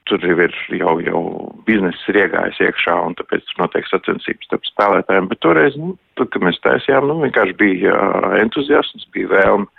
tur 0.08 0.25
jau 0.25 0.37
ir 0.44 0.56
jau, 0.78 0.96
jau 1.04 1.23
biznesa 1.68 2.11
ir 2.12 2.20
iegājis 2.25 2.61
iekšā, 2.66 2.96
un 3.08 3.16
tāpēc 3.18 3.54
notiek 3.61 3.87
sacensības 3.88 4.50
starp 4.50 4.68
spēlētājiem. 4.68 5.30
Bet 5.30 5.40
toreiz, 5.44 5.78
nu, 5.80 5.94
tad, 6.18 6.30
kad 6.34 6.44
mēs 6.44 6.61
taisījām, 6.64 7.08
nu, 7.11 7.20
vienkārši 7.25 7.56
bija 7.61 7.96
entuziasms, 8.42 9.08
bija 9.16 9.32
vēlme 9.32 9.70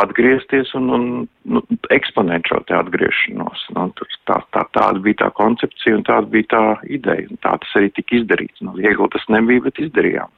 atgriezties 0.00 0.70
un, 0.78 0.88
un 0.94 1.06
nu, 1.50 1.62
eksponēt 1.94 2.48
šo 2.48 2.60
te 2.68 2.76
atgriešanos. 2.78 3.64
Nu, 3.76 3.88
tā, 3.98 4.38
tā, 4.54 4.64
tāda 4.76 5.02
bija 5.02 5.24
tā 5.24 5.30
koncepcija 5.38 5.98
un 5.98 6.04
tāda 6.06 6.30
bija 6.30 6.50
tā 6.54 6.64
ideja, 6.88 7.26
un 7.30 7.40
tā 7.44 7.56
tas 7.62 7.78
arī 7.80 7.90
tika 7.96 8.20
izdarīts. 8.20 8.62
Nu, 8.64 8.76
viegli 8.78 9.10
tas 9.12 9.26
nebija, 9.32 9.66
bet 9.66 9.82
izdarījām. 9.82 10.32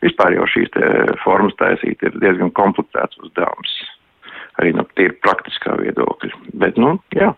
Vispār 0.00 0.38
jau 0.38 0.46
šīs 0.48 0.72
formas 1.20 1.56
taisīt 1.60 2.02
ir 2.06 2.14
diezgan 2.22 2.52
komplicēts 2.56 3.20
uzdevums, 3.20 3.74
arī 4.60 4.72
no 4.76 4.86
tīri 4.96 5.18
praktiskā 5.20 5.76
viedokļa. 5.82 6.46
Bet, 6.62 6.80
nu, 6.80 6.96
jā. 7.16 7.34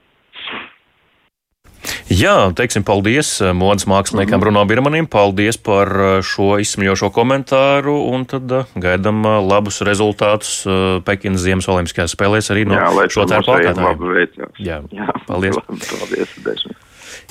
Jā, 2.10 2.50
teiksim, 2.56 2.82
paldies 2.86 3.36
eh, 3.40 3.52
modes 3.54 3.86
māksliniekam 3.86 4.36
mm 4.36 4.40
-hmm. 4.40 4.40
Bruno 4.40 4.64
Birmanim. 4.64 5.06
Paldies 5.06 5.56
par 5.56 5.88
eh, 5.88 6.22
šo 6.22 6.58
izsmeļošo 6.58 7.10
komentāru. 7.10 7.94
Un 8.12 8.24
tad 8.24 8.52
eh, 8.52 8.64
gaidām 8.74 9.22
labus 9.48 9.80
rezultātus 9.80 10.66
Pekinas 11.04 11.40
Ziemas 11.40 11.68
Olimpiskajās 11.68 12.16
spēlēs 12.16 12.50
arī 12.50 12.66
no 12.66 12.74
Jā, 12.74 13.08
šo 13.08 13.26
plakātājiem. 13.26 14.28
Jā, 14.58 14.82
Jā, 14.90 15.08
paldies. 15.26 15.56
paldies. 16.00 16.66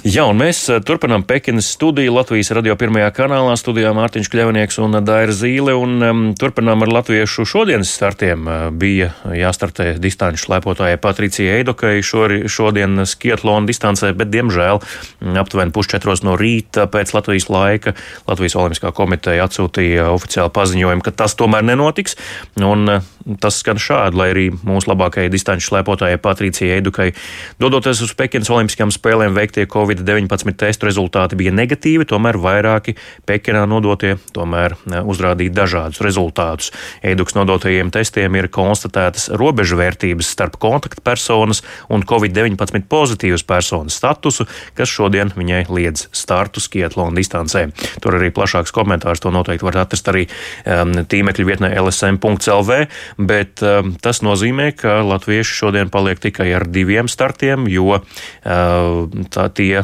Jā, 0.01 0.23
un 0.25 0.39
mēs 0.39 0.63
eh, 0.73 0.79
turpinām 0.81 1.21
Pekinas 1.29 1.67
studiju 1.75 2.15
Latvijas 2.15 2.49
radio 2.57 2.73
pirmajā 2.73 3.11
kanālā. 3.13 3.53
Studijā 3.59 3.91
Mārtiņš 3.93 4.31
Kļavnieks 4.33 4.79
un 4.81 4.97
Daira 5.05 5.35
Zīle. 5.35 5.75
Un, 5.77 5.93
um, 6.01 6.23
turpinām 6.33 6.81
ar 6.81 6.89
latviešu 6.89 7.45
šodienas 7.45 7.91
startiem. 7.99 8.47
Eh, 8.49 8.63
bija 8.73 9.11
jāstartē 9.37 9.91
distanču 10.01 10.49
lepotāja 10.55 10.97
Patricija 10.97 11.59
Eidokai 11.59 11.99
šori, 12.01 12.47
šodien 12.49 13.05
skietlona 13.05 13.69
distancē, 13.69 14.09
bet, 14.17 14.31
diemžēl, 14.33 14.81
mm, 14.81 15.37
aptuveni 15.37 15.75
pusčetros 15.75 16.25
no 16.25 16.33
rīta 16.33 16.87
pēc 16.89 17.13
Latvijas 17.13 17.51
laika 17.53 17.93
Latvijas 18.25 18.57
Olimpiskā 18.57 18.89
komiteja 18.97 19.45
atsūtīja 19.45 20.09
oficiālu 20.15 20.49
paziņojumu, 20.49 21.05
ka 21.05 21.13
tas 21.13 21.37
tomēr 21.37 21.61
nenotiks. 21.69 22.17
Un, 22.57 22.89
uh, 22.89 23.05
tas 23.41 23.61
skan 23.61 23.79
šādi, 23.81 24.17
lai 24.17 24.29
arī 24.33 24.47
mūsu 24.51 24.91
labākajai 24.91 25.31
distanču 25.31 25.75
lepotāja 25.77 26.21
Patricija 26.21 26.79
Eidokai 26.79 27.11
dodoties 27.61 28.01
uz 28.03 28.15
Pekinas 28.17 28.51
Olimpiskajām 28.51 28.93
spēlēm 28.93 29.37
veiktie 29.37 29.67
Covid 29.71 30.01
Covid-19 30.01 30.55
testu 30.57 30.87
rezultāti 30.87 31.37
bija 31.39 31.51
negatīvi, 31.53 32.05
tomēr 32.07 32.37
vairāki 32.41 32.95
Pekinā 33.27 33.63
nodotie 33.69 34.15
tomēr 34.35 34.75
e, 34.75 35.01
uzrādīja 35.01 35.53
dažādus 35.55 36.01
rezultātus. 36.05 36.71
Eiduks 37.03 37.35
nodotajiem 37.37 37.91
testiem 37.93 38.35
ir 38.39 38.49
konstatētas 38.53 39.29
robežvērtības 39.39 40.31
starp 40.35 40.57
kontaktpersonas 40.61 41.63
un 41.91 42.05
Covid-19 42.07 42.87
pozitīvas 42.91 43.45
personas 43.47 43.97
statusu, 43.99 44.47
kas 44.77 44.91
šodien 44.91 45.33
viņai 45.35 45.65
liedz 45.69 46.07
startu 46.15 46.63
skietlona 46.63 47.15
distancē. 47.17 47.67
Tur 48.01 48.17
arī 48.19 48.31
plašāks 48.33 48.73
komentārs 48.75 49.23
to 49.23 49.33
noteikti 49.33 49.67
var 49.67 49.81
atrast 49.83 50.07
arī 50.11 50.27
um, 50.27 50.95
tīmekļa 51.03 51.47
vietnē 51.47 51.73
lsm.lv, 51.81 52.81
bet 53.17 53.63
um, 53.65 53.93
tas 54.01 54.21
nozīmē, 54.25 54.71
ka 54.77 54.99
latvieši 55.07 55.57
šodien 55.63 55.91
paliek 55.93 56.21
tikai 56.21 56.51
ar 56.55 56.67
diviem 56.69 57.09
startiem, 57.11 57.67
jo 57.71 57.97
uh, 57.97 58.03
tā, 59.31 59.47
tie 59.55 59.83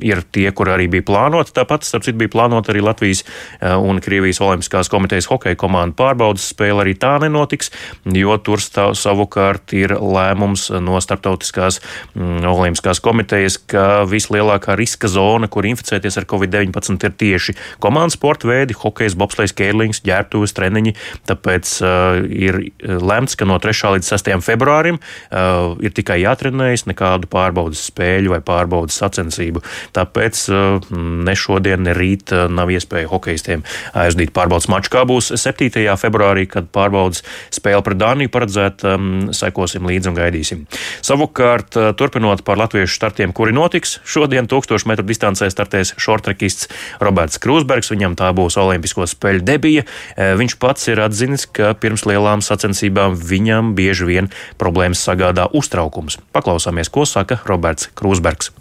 ir 0.00 0.22
tie, 0.32 0.48
kur 0.56 0.70
arī 0.72 0.88
bija 0.90 1.06
plānoti. 1.06 1.54
Tāpat, 1.56 1.84
starp 1.86 2.04
citu, 2.06 2.18
bija 2.20 2.32
plānota 2.32 2.72
arī 2.72 2.82
Latvijas 2.84 3.22
un 3.60 4.00
Krievijas 4.02 4.40
Olimpiskās 4.44 4.90
komitejas 4.92 5.28
hokeja 5.30 5.58
komandu 5.58 5.96
pārbaudas 5.98 6.48
spēle. 6.52 6.82
Arī 6.84 6.94
tā 6.98 7.16
nenotiks, 7.22 7.70
jo 8.04 8.36
tur 8.44 8.62
stāv, 8.62 8.94
savukārt 8.98 9.74
ir 9.76 9.96
lēmums 9.98 10.68
no 10.82 11.00
Startautiskās 11.02 11.80
mm, 12.14 12.46
Olimpiskās 12.50 13.02
komitejas, 13.04 13.58
ka 13.70 14.04
vislielākā 14.08 14.76
riska 14.78 15.10
zona, 15.10 15.50
kur 15.50 15.68
inficēties 15.68 16.20
ar 16.20 16.28
covid-19, 16.30 16.98
ir 17.06 17.16
tieši 17.20 17.56
komandas 17.82 18.18
sporta 18.18 18.50
veidi, 18.50 18.76
hokejs, 18.76 19.16
bobslēgs, 19.20 19.56
kērlings, 19.56 20.02
ģērbtuves, 20.06 20.54
treniņi. 20.56 20.96
Tāpēc 21.30 21.74
uh, 21.84 22.22
ir 22.40 22.58
lemts, 22.80 23.36
ka 23.38 23.46
no 23.48 23.58
3. 23.60 23.94
līdz 23.96 24.10
6. 24.14 24.30
februārim 24.44 24.98
uh, 25.00 25.76
ir 25.84 25.94
tikai 25.96 26.20
jātrenējas, 26.22 26.86
nekādu 26.88 27.28
pārbaudas 27.30 27.82
spēļu 27.90 28.34
vai 28.34 28.40
pārbaudas 28.44 28.98
sacensību. 29.00 29.62
Tāpēc 29.96 30.42
uh, 30.52 30.90
ne 31.26 31.36
šodien, 31.38 31.84
ne 31.86 31.94
rīt 31.96 32.34
uh, 32.34 32.46
nav 32.52 32.72
iespēja 32.72 33.10
hokeistiem 33.10 33.64
aizdīt 33.96 34.34
pārbaudas 34.36 34.70
maču. 34.72 34.92
Kā 34.94 35.04
būs 35.08 35.32
7. 35.36 35.84
februārī, 36.00 36.46
kad 36.50 36.70
pārbaudas 36.74 37.24
spēle 37.54 37.82
pret 37.86 38.00
Dāniju 38.00 38.32
paredzēta, 38.32 38.96
um, 38.96 39.30
sekosim 39.36 39.88
līdzi 39.88 40.12
un 40.12 40.18
gaidīsim. 40.18 40.64
Savukārt, 41.04 41.76
turpinot 41.98 42.44
par 42.46 42.60
latviešu 42.60 42.96
startiem, 42.96 43.34
kuri 43.36 43.54
notiks, 43.56 43.98
šodien 44.08 44.48
1000 44.50 44.88
metru 44.88 45.06
distancē 45.06 45.50
startēs 45.52 45.94
šortrekists 46.00 46.70
Roberts 47.02 47.40
Krūsbergs. 47.42 47.92
Viņam 47.92 48.16
tā 48.18 48.30
būs 48.36 48.58
Olimpisko 48.60 49.06
spēļu 49.10 49.44
debija. 49.46 49.84
Viņš 50.16 50.56
pats 50.62 50.88
ir 50.90 51.02
atzinis, 51.02 51.46
ka 51.46 51.72
pirms 51.80 52.06
lielām 52.30 52.42
sacensībām 52.46 53.18
viņam 53.18 53.74
bieži 53.74 54.06
vien 54.06 54.30
problēmas 54.58 55.02
sagādā 55.02 55.48
uztraukums. 55.52 56.18
Paklausāmies, 56.32 56.90
ko 56.90 57.04
saka 57.04 57.40
Roberts 57.46 57.90
Krūsbergs. 57.94 58.52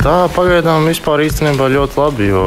Tā 0.00 0.28
pagaidām 0.32 0.88
vispār 0.88 1.26
īstenībā 1.26 1.68
ļoti 1.68 1.98
labi, 2.00 2.30
jo 2.30 2.44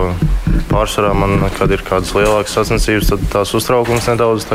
pārsvarā 0.72 1.12
man, 1.14 1.38
kad 1.54 1.70
ir 1.70 1.84
kādas 1.86 2.10
lielākas 2.18 2.56
sacensības, 2.58 3.12
tad 3.12 3.28
tās 3.30 3.52
uztraukums 3.54 4.08
nedaudz 4.10 4.48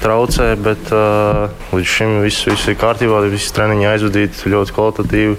traucē, 0.00 0.54
bet 0.56 0.88
uh, 0.96 1.52
līdz 1.76 1.92
šim 1.92 2.14
viss, 2.24 2.46
viss 2.48 2.70
ir 2.72 2.78
kārtībā, 2.80 3.20
visi 3.28 3.52
treniņi 3.52 3.90
aizvadīti 3.90 4.48
ļoti 4.54 4.76
kvalitatīvi, 4.78 5.36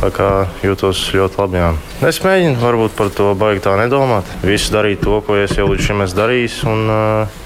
tā 0.00 0.10
kā 0.16 0.30
jūtos 0.64 1.02
ļoti 1.12 1.42
labi. 1.42 1.60
Jā. 1.60 1.68
Es 2.08 2.22
mēģinu 2.24 2.56
varbūt 2.64 2.96
par 2.96 3.12
to 3.12 3.34
baigi 3.36 3.66
tā 3.68 3.76
nedomāt, 3.80 4.32
visu 4.40 4.72
darīt 4.72 5.04
to, 5.04 5.20
ko 5.26 5.36
es 5.36 5.52
jau 5.58 5.68
līdz 5.68 5.90
šim 5.90 6.06
esmu 6.06 6.22
darījis. 6.22 6.62
Un, 6.72 6.88
uh, 6.88 7.44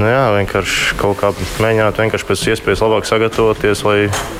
Nu 0.00 0.08
jā, 0.08 0.20
vienkārši 0.32 0.94
kaut 0.96 1.18
kā 1.20 1.28
mēģināt 1.60 1.98
vienkārši 2.00 2.24
pēc 2.24 2.42
iespējas 2.54 2.80
labāk 2.80 3.04
sagatavoties, 3.04 3.82
lai 3.84 3.96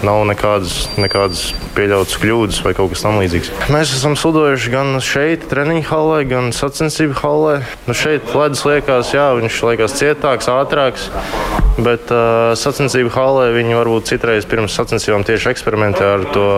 nav 0.07 0.23
nekādas, 0.31 0.87
nekādas 0.97 1.43
pieļautas 1.77 2.17
kļūdas 2.23 2.61
vai 2.65 2.73
kaut 2.79 2.95
kas 2.95 3.05
tamlīdzīgs. 3.05 3.51
Mēs 3.69 3.93
esam 3.93 4.17
slidojuši 4.17 4.73
gan 4.73 4.97
šeit, 5.05 5.45
treniņu 5.51 5.85
hallē, 5.91 6.23
gan 6.31 6.49
sacensību 6.57 7.19
hallē. 7.21 7.59
Nu 7.85 7.97
šeit 7.99 8.33
ledus 8.33 8.65
liekas, 8.65 9.13
jā, 9.13 9.27
viņš 9.37 9.61
liekas 9.69 9.99
cietāks, 10.01 10.49
ātrāks. 10.49 11.11
Bet 11.81 12.09
uh, 12.09 12.57
sacensību 12.57 13.13
hallē 13.13 13.51
viņi 13.59 13.77
varbūt 13.83 14.09
citreiz 14.15 14.49
pirms 14.49 14.75
sacensībām 14.81 15.29
tieši 15.29 15.53
eksperimentē 15.53 16.09
ar 16.17 16.27
to 16.33 16.49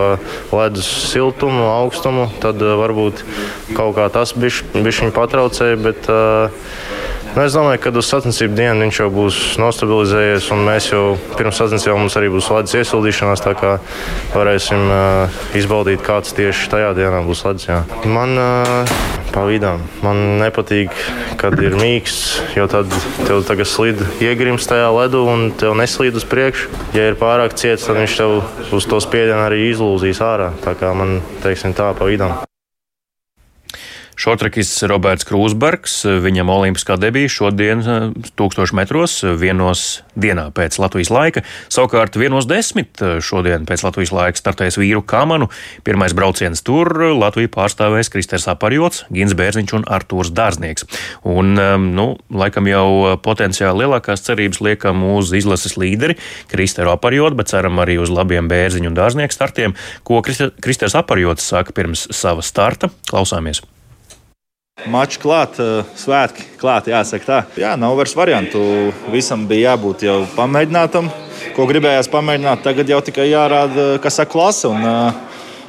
ledus 0.54 0.87
siltumu, 1.11 1.66
augstumu. 1.75 2.30
Tad 2.42 2.62
uh, 2.62 2.78
varbūt 2.78 3.26
kaut 3.75 3.97
kā 3.99 4.06
tas 4.14 4.35
bišķiņu 4.38 5.14
patraucēja. 5.18 5.78
Bet, 5.90 6.11
uh, 6.11 7.00
Nu, 7.33 7.47
es 7.47 7.55
domāju, 7.57 7.81
ka 7.81 7.91
uz 7.97 8.09
sacensību 8.12 8.53
dienu 8.59 8.85
viņš 8.85 8.99
jau 9.01 9.07
būs 9.12 9.37
nostabilizējies, 9.57 10.51
un 10.53 10.67
mēs 10.67 10.91
jau 10.91 11.05
pirms 11.39 11.62
sacensībām 11.62 12.03
mums 12.05 12.17
arī 12.21 12.29
būs 12.35 12.51
ledus 12.53 12.77
iesildīšanās, 12.77 13.41
tā 13.41 13.55
kā 13.57 13.71
varēsim 14.35 14.85
uh, 14.93 15.41
izbaudīt, 15.57 16.05
kāds 16.05 16.37
tieši 16.37 16.69
tajā 16.75 16.93
dienā 17.01 17.23
būs 17.25 17.47
ledus. 17.49 17.71
Jā. 17.71 17.81
Man 18.05 18.37
uh, 18.37 18.93
pa 19.33 19.47
vidām. 19.49 19.81
Man 20.05 20.21
nepatīk, 20.43 20.93
kad 21.41 21.57
ir 21.57 21.79
mīksts, 21.81 22.55
jo 22.59 22.69
tad 22.69 22.93
tev 23.25 23.41
tagad 23.49 23.71
slīd 23.71 24.05
iegrims 24.21 24.69
tajā 24.69 24.93
ledū 24.93 25.25
un 25.33 25.49
tev 25.57 25.73
neslīd 25.81 26.21
uz 26.21 26.29
priekšu. 26.29 26.69
Ja 26.93 27.09
ir 27.09 27.21
pārāk 27.21 27.57
ciets, 27.57 27.89
tad 27.89 27.97
viņš 27.97 28.21
tev 28.21 28.41
uz 28.77 28.93
to 28.93 29.01
spiedienu 29.01 29.41
arī 29.49 29.71
izlūzīs 29.73 30.21
ārā. 30.21 30.53
Tā 30.61 30.77
kā 30.77 30.93
man, 30.93 31.23
teiksim, 31.41 31.73
tā 31.73 31.95
pa 31.97 32.12
vidām. 32.12 32.43
Šortrekis 34.19 34.71
Roberts 34.90 35.25
Krūsbergs, 35.26 36.02
viņam 36.23 36.50
olimpiskā 36.52 36.99
debija 37.00 37.31
šodien 37.33 37.81
1000 37.83 38.62
eh, 38.62 38.75
metros 38.76 39.16
vienos 39.40 40.02
dienā 40.19 40.50
pēc 40.54 40.76
Latvijas 40.83 41.11
laika. 41.12 41.42
Savukārt 41.73 42.19
vienos 42.21 42.47
desmit 42.50 43.00
eh, 43.00 43.19
šodien 43.25 43.64
pēc 43.69 43.85
Latvijas 43.87 44.12
laika 44.12 44.40
startēs 44.40 44.78
vīru 44.81 45.02
kamanu. 45.07 45.49
Pirmais 45.87 46.14
brauciens 46.16 46.62
tur 46.64 46.92
Latviju 47.16 47.50
pārstāvēs 47.54 48.12
Kristers 48.12 48.49
Aparjots, 48.52 49.07
Gins 49.14 49.37
Bērziņš 49.38 49.76
un 49.81 49.88
Artūrs 49.88 50.33
Dārznieks. 50.37 50.87
Un, 51.25 51.57
ehm, 51.57 51.88
nu, 51.97 52.12
laikam 52.28 52.69
jau 52.69 53.16
potenciāli 53.25 53.87
lielākās 53.87 54.25
cerības 54.28 54.62
liekam 54.64 55.02
uz 55.14 55.33
izlases 55.37 55.78
līderi 55.81 56.19
Kristeru 56.52 56.92
Aparjotu, 56.92 57.40
bet 57.40 57.52
ceram 57.54 57.81
arī 57.83 57.99
uz 58.02 58.12
labiem 58.12 58.50
Bērziņu 58.52 58.92
un 58.92 58.99
Dārznieku 58.99 59.35
startiem, 59.35 59.76
ko 60.04 60.21
Kristers 60.23 60.99
Aparjots 60.99 61.49
saka 61.54 61.75
pirms 61.76 62.11
sava 62.12 62.45
starta. 62.45 62.92
Klausāmies! 63.09 63.64
Mačs 64.88 65.19
klāt, 65.21 65.59
eh, 65.61 65.85
svētki 66.00 66.45
klāt, 66.57 66.88
jāsaka 66.91 67.26
tā. 67.26 67.38
Jā, 67.61 67.75
nav 67.79 67.95
vairs 67.99 68.14
variantu. 68.17 68.59
Visam 69.12 69.45
bija 69.47 69.73
jābūt 69.76 70.07
jau 70.07 70.23
pamēģinātam, 70.35 71.11
ko 71.55 71.67
gribējās 71.69 72.11
pamēģināt. 72.11 72.62
Tagad 72.64 72.88
jau 72.88 73.00
tikai 73.05 73.29
jārāda, 73.29 74.00
kas 74.02 74.19
ir 74.19 74.26
klase 74.26 74.71
un, 74.71 74.83
eh, 74.83 75.12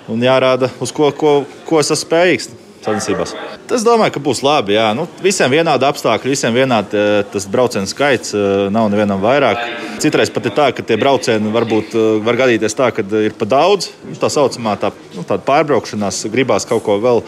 un 0.09 0.19
jārāda, 0.19 0.71
uz 0.81 0.91
ko, 0.91 1.11
ko, 1.11 1.45
ko 1.65 1.79
es 1.79 1.91
esmu 1.91 2.09
spējīgs. 2.09 2.49
Sacensībās. 2.83 3.33
Es 3.71 3.83
domāju, 3.83 4.11
ka 4.11 4.19
būs 4.19 4.41
labi. 4.43 4.73
Jā. 4.73 4.93
Nu, 4.93 5.07
visiem 5.21 5.49
vienādi 5.49 5.87
apstākļi, 5.87 6.33
visiem 6.35 6.53
vienādi 6.53 6.95
eh, 6.95 7.23
tas 7.31 7.45
braucienu 7.45 7.87
skaits, 7.87 8.33
nav 8.71 8.89
nevienam 8.89 9.21
vairāk. 9.21 9.99
Citreiz 9.99 10.29
pat 10.29 10.45
ir 10.45 10.51
tā, 10.51 10.75
ka 10.75 10.81
tie 10.83 10.97
braucieni 10.97 11.51
varbūt 11.51 12.23
var 12.23 12.35
gadīties 12.35 12.75
tā, 12.75 12.91
ka 12.91 13.03
ir 13.03 13.31
pa 13.31 13.45
daudz. 13.45 13.91
Tā 14.19 14.27
saucamā 14.27 14.75
tā, 14.79 14.91
nu, 15.15 15.23
pārbraukšanās, 15.23 16.25
gribās 16.31 16.65
kaut 16.65 16.83
ko 16.83 16.99
vēl 16.99 17.23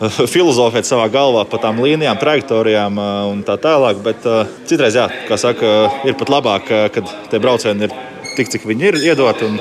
filozofēt 0.34 0.88
savā 0.88 1.06
galvā 1.12 1.46
par 1.48 1.62
tām 1.64 1.80
līnijām, 1.84 2.18
trajektorijām 2.20 3.00
un 3.32 3.42
tā 3.46 3.56
tālāk. 3.60 4.02
Bet 4.04 4.26
citreiz, 4.68 4.98
jā, 4.98 5.08
kā 5.28 5.40
saka, 5.40 5.76
ir 6.08 6.18
pat 6.20 6.32
labāk, 6.32 6.72
kad 6.94 7.16
tie 7.32 7.40
braucieni 7.42 7.88
ir 7.88 7.96
tik, 8.36 8.52
cik 8.52 8.66
viņi 8.68 8.90
ir 8.90 8.98
iedoti. 9.12 9.52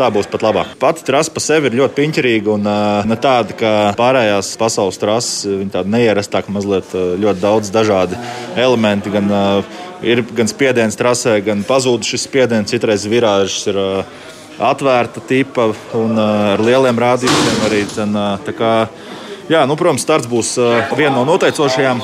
Tā 0.00 0.06
būs 0.08 0.30
pat 0.32 0.40
labāk. 0.40 0.70
Pati 0.80 1.04
trasa 1.04 1.28
pa 1.34 1.42
sevi 1.44 1.68
ir 1.68 1.74
ļoti 1.76 1.92
piņķerīga 1.98 2.48
un 2.54 2.64
uh, 2.64 3.02
ne 3.04 3.18
tāda, 3.20 3.52
kā 3.52 3.72
pārējās 3.98 4.54
pasaules 4.56 4.96
trases. 4.96 5.42
Viņa 5.44 5.74
tāda 5.74 5.92
neierastāka, 5.92 6.48
mazliet 6.54 6.88
uh, 6.96 7.10
ļoti 7.20 7.42
daudz 7.42 7.68
dažādi 7.74 8.16
elementi. 8.56 9.12
Gan, 9.12 9.28
uh, 9.28 9.84
ir 10.00 10.24
gan 10.32 10.48
spiediens 10.48 10.96
trasē, 10.96 11.36
gan 11.44 11.66
pazūd 11.68 12.08
šis 12.08 12.24
spiediens, 12.30 12.72
citreiz 12.72 13.04
virāžas 13.12 13.68
ir 13.68 13.76
uh, 13.82 14.16
atvērta 14.70 15.20
tipa 15.28 15.68
un 16.00 16.16
uh, 16.16 16.54
ar 16.54 16.64
lieliem 16.64 17.04
rādījumiem 17.04 17.64
arī. 17.68 17.84
Uh, 18.00 19.19
Jā, 19.50 19.64
nu, 19.66 19.74
protams, 19.74 20.04
starts 20.06 20.28
būs 20.30 20.52
viena 20.94 21.16
no 21.16 21.24
noteicošajām 21.26 22.00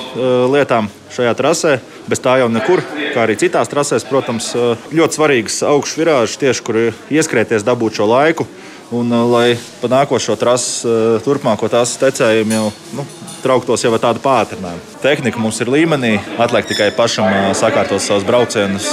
lietām 0.50 0.88
šajā 1.15 1.35
trasē. 1.38 1.76
Bez 2.11 2.19
tā 2.19 2.41
jau 2.41 2.49
nekur, 2.50 2.83
kā 3.15 3.23
arī 3.23 3.37
citās 3.38 3.71
trasēs, 3.71 4.07
protams, 4.09 4.49
ļoti 4.91 5.15
svarīgas 5.15 5.61
augšu 5.69 6.00
virāžas, 6.00 6.41
tieši 6.41 6.65
kur 6.67 6.79
ieskrieties, 6.91 7.62
dabūt 7.67 8.00
šo 8.00 8.09
laiku. 8.11 8.49
Un, 8.95 9.15
lai 9.31 9.55
pa 9.79 9.91
nākošo 9.91 10.35
trasu, 10.38 10.91
turpmāko 11.23 11.71
trasu 11.71 12.00
tecējumu 12.03 12.55
jau 12.55 12.67
nu, 12.99 13.07
trauktos 13.45 13.87
jau 13.87 13.95
ar 13.95 14.03
tādu 14.03 14.23
pātrinājumu. 14.26 14.99
Tehnika 15.07 15.43
mums 15.43 15.62
ir 15.62 15.71
līmenī, 15.71 16.17
atliek 16.43 16.67
tikai 16.67 16.91
pašam 16.99 17.31
sakārtot 17.55 18.03
savus 18.03 18.26
braucienus. 18.26 18.91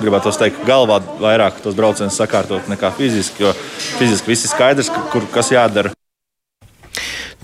Gribētu 0.00 0.32
teikt, 0.40 0.64
galvā 0.68 1.02
vairāk 1.20 1.60
tos 1.64 1.76
braucienus 1.76 2.16
sakārtot 2.16 2.72
nekā 2.72 2.94
fiziski, 2.96 3.44
jo 3.44 3.52
fiziski 4.00 4.32
viss 4.32 4.48
ir 4.48 4.56
skaidrs, 4.56 4.92
kur 5.12 5.28
kas 5.36 5.52
jādara. 5.52 5.92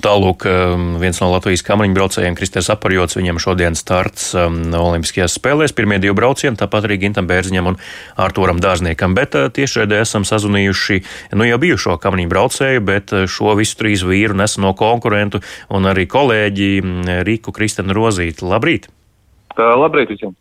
Tālūk, 0.04 0.44
um, 0.44 0.82
viens 1.00 1.16
no 1.22 1.30
Latvijas 1.32 1.62
kamariņu 1.64 1.96
braucējiem, 1.96 2.34
Kristers 2.36 2.68
Aparjots, 2.74 3.16
viņam 3.16 3.38
šodien 3.40 3.76
starts 3.78 4.34
um, 4.36 4.58
Olimpiskajās 4.76 5.38
spēlēs. 5.38 5.72
Pirmie 5.72 5.96
divi 6.02 6.12
braucieni, 6.18 6.58
tāpat 6.60 6.84
arī 6.84 6.98
Gintam 7.06 7.24
Bērziņam 7.30 7.70
un 7.72 7.78
Ārtoram 8.20 8.60
Dārzniekam. 8.60 9.16
Bet 9.16 9.38
uh, 9.38 9.48
tiešraidē 9.48 10.02
esam 10.04 10.28
sazunījuši 10.28 11.00
nu 11.40 11.48
jau 11.48 11.58
bijušo 11.64 11.96
kamariņu 12.04 12.34
braucēju, 12.34 12.84
bet 12.84 13.16
uh, 13.16 13.24
šo 13.24 13.56
visu 13.56 13.80
trīs 13.80 14.04
vīru 14.04 14.36
neseno 14.36 14.74
konkurentu 14.76 15.40
un 15.72 15.88
arī 15.88 16.04
kolēģi 16.04 16.70
mm, 16.84 17.12
Rīku 17.24 17.56
Kristenu 17.56 17.96
Rozīti. 17.96 18.44
Labrīt! 18.44 18.92
Labrīt 19.56 20.12
visiem! 20.12 20.36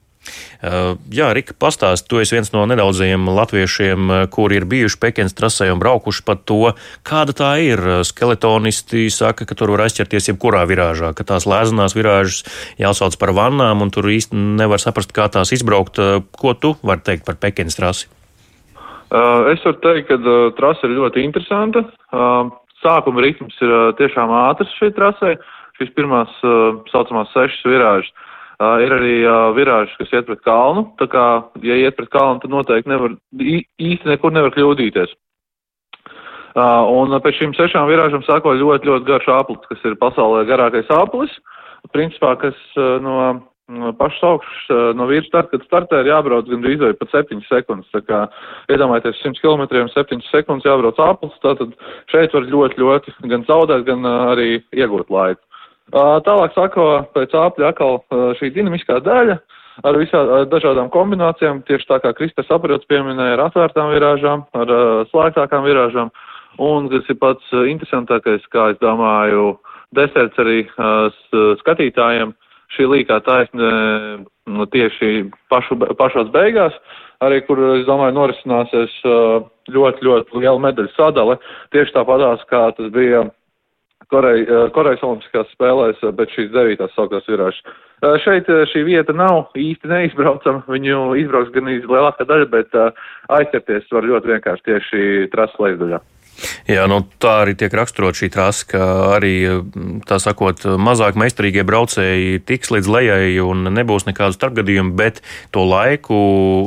Jā, 1.11 1.27
Rika, 1.35 1.51
pastāst, 1.59 2.05
tu 2.07 2.21
esi 2.21 2.37
viens 2.37 2.47
no 2.53 2.63
nedaudzajiem 2.69 3.25
latviešiem, 3.27 4.11
kuri 4.31 4.61
ir 4.61 4.65
bijuši 4.71 4.99
Pekinas 5.01 5.35
trasē 5.35 5.67
un 5.73 5.81
braukuši 5.81 6.23
pa 6.23 6.37
to, 6.39 6.71
kāda 7.03 7.35
tā 7.35 7.49
ir. 7.59 7.83
Skeletonisti 8.07 9.09
saka, 9.11 9.43
ka 9.49 9.57
tur 9.59 9.73
var 9.75 9.83
aizķerties 9.89 10.31
jebkurā 10.31 10.63
virāžā, 10.69 11.11
ka 11.17 11.27
tās 11.27 11.43
lēzenās 11.49 11.97
virāžas 11.97 12.47
jāsauc 12.79 13.19
par 13.19 13.35
vannām, 13.35 13.83
un 13.83 13.91
tur 13.91 14.07
īsti 14.07 14.39
nevar 14.61 14.79
saprast, 14.79 15.11
kā 15.11 15.27
tās 15.27 15.51
izbraukt. 15.51 15.99
Ko 16.39 16.55
tu 16.55 16.77
vari 16.79 17.03
teikt 17.03 17.27
par 17.27 17.35
Pekinas 17.43 17.75
trasi? 17.79 18.07
Es 19.51 19.61
varu 19.67 19.77
teikt, 19.83 20.07
ka 20.07 20.17
trasa 20.57 20.87
ir 20.87 20.95
ļoti 20.95 21.27
interesanta. 21.27 21.83
Sākuma 22.79 23.21
ritms 23.27 23.59
ir 23.59 23.75
tiešām 23.99 24.31
ātrs 24.47 24.71
šai 24.79 24.93
trasē. 24.95 25.35
Šīs 25.77 25.91
pirmās 25.97 26.31
saucamās 26.93 27.31
sešas 27.35 27.67
virāžas 27.67 28.13
Uh, 28.63 28.77
ir 28.85 28.93
arī 28.93 29.13
uh, 29.25 29.49
virāžas, 29.57 29.95
kas 29.97 30.11
iet 30.13 30.27
pret 30.27 30.41
kalnu. 30.45 30.85
Tā 30.99 31.07
kā, 31.11 31.23
ja 31.65 31.75
iet 31.81 31.97
pret 31.97 32.11
kalnu, 32.13 32.39
tad 32.43 32.53
noteikti 32.53 32.91
nevar, 32.91 33.15
īsti 33.33 34.07
nekur 34.07 34.31
nevar 34.31 34.53
kļūdīties. 34.55 35.15
Uh, 36.53 36.85
un 36.93 37.15
pēc 37.25 37.39
šīm 37.39 37.55
sešām 37.57 37.89
virāžām 37.89 38.23
sāko 38.27 38.53
ļoti, 38.55 38.87
ļoti 38.87 39.09
garš 39.09 39.31
aplis, 39.33 39.65
kas 39.71 39.81
ir 39.89 39.97
pasaulē 39.99 40.45
garākais 40.47 40.91
aplis. 40.93 41.33
Principā, 41.91 42.35
kas 42.39 42.59
uh, 42.77 43.01
no, 43.03 43.15
no 43.73 43.91
pašas 43.99 44.27
augšas, 44.29 44.67
no 44.95 45.09
virsmas, 45.09 45.49
kad 45.51 45.65
startē 45.65 46.03
ir 46.03 46.13
jābrauc 46.13 46.47
gandrīz 46.47 46.85
vai 46.85 46.93
pat 46.99 47.11
7 47.17 47.41
sekundes. 47.49 47.89
Tā 47.91 48.03
kā 48.05 48.21
iedomājieties 48.71 49.25
100 49.25 49.43
km 49.43 49.89
7 49.97 50.23
sekundes 50.29 50.69
jābrauc 50.69 51.01
aplis, 51.03 51.35
tātad 51.43 51.73
šeit 52.13 52.37
var 52.37 52.47
ļoti, 52.53 52.79
ļoti 52.85 53.17
gan 53.33 53.43
zaudēt, 53.49 53.83
gan 53.89 54.07
arī 54.13 54.61
iegūt 54.71 55.11
laiku. 55.11 55.41
Tālāk 55.93 56.55
sako 56.55 56.85
pēc 57.13 57.35
āpļa 57.37 57.69
atkal 57.69 57.99
šī 58.39 58.49
dinamiskā 58.55 58.97
daļa 59.05 59.37
ar 59.85 59.97
visām 59.97 60.29
dažādām 60.49 60.89
kombinācijām, 60.93 61.63
tieši 61.67 61.89
tā 61.89 61.99
kā 62.01 62.13
Kristas 62.17 62.49
apriots 62.53 62.87
pieminēja, 62.89 63.37
ar 63.37 63.47
atvērtām 63.47 63.91
virāžām, 63.93 64.45
ar 64.57 64.73
slēgtākām 65.11 65.65
virāžām. 65.65 66.11
Un, 66.61 66.89
kas 66.89 67.07
ir 67.09 67.17
pats 67.17 67.53
interesantākais, 67.53 68.45
kā 68.53 68.71
es 68.73 68.81
domāju, 68.81 69.55
deserts 69.97 70.37
arī 70.41 70.65
skatītājiem, 71.61 72.33
šī 72.73 72.89
līkā 72.89 73.19
taisne 73.25 73.69
nu, 74.49 74.67
tieši 74.73 75.29
pašu, 75.49 75.77
pašās 75.97 76.29
beigās, 76.33 76.77
arī 77.25 77.41
kur, 77.47 77.61
es 77.79 77.87
domāju, 77.89 78.17
norisināsies 78.17 78.97
ļoti, 79.73 80.05
ļoti 80.05 80.41
liela 80.41 80.59
medaļu 80.61 80.93
sadale. 80.97 81.39
Tieši 81.73 81.95
tāpatās, 81.97 82.45
kā 82.49 82.67
tas 82.77 82.93
bija 82.93 83.25
Korej, 84.11 84.43
eh, 84.43 84.69
Korejas 84.75 85.03
Olimpiskās 85.05 85.49
spēlēs, 85.55 85.99
eh, 86.03 86.11
bet 86.11 86.31
šīs 86.35 86.51
devītās 86.53 86.93
saukās 86.97 87.27
virāžas. 87.29 87.61
Eh, 88.03 88.17
šeit 88.23 88.47
šī 88.71 88.83
vieta 88.85 89.15
nav 89.15 89.53
īsti 89.55 89.87
neizbraucama, 89.87 90.63
viņu 90.67 91.15
izbrauks 91.23 91.53
gan 91.53 91.65
lielākā 91.65 92.27
daļa, 92.27 92.49
bet 92.49 92.71
aizķerties 93.29 93.91
var 93.91 94.03
ļoti 94.03 94.33
vienkārši 94.33 94.67
tieši 94.67 95.31
trases 95.31 95.59
lejudaļā. 95.59 96.01
Jā, 96.67 96.85
nu, 96.91 97.01
tā 97.21 97.33
arī 97.43 97.53
tiek 97.59 97.73
raksturot 97.75 98.17
šī 98.17 98.29
trasa, 98.33 98.65
ka 98.73 98.83
arī 99.17 99.33
sakot, 100.21 100.65
mazāk 100.79 101.17
meistarīgie 101.19 101.65
braucēji 101.67 102.41
tiks 102.47 102.71
līdz 102.73 102.89
lejai 102.91 103.27
un 103.43 103.67
nebūs 103.75 104.07
nekādu 104.07 104.35
starpgadījumu, 104.37 104.93
bet 104.97 105.21
to 105.55 105.65
laiku, 105.67 106.17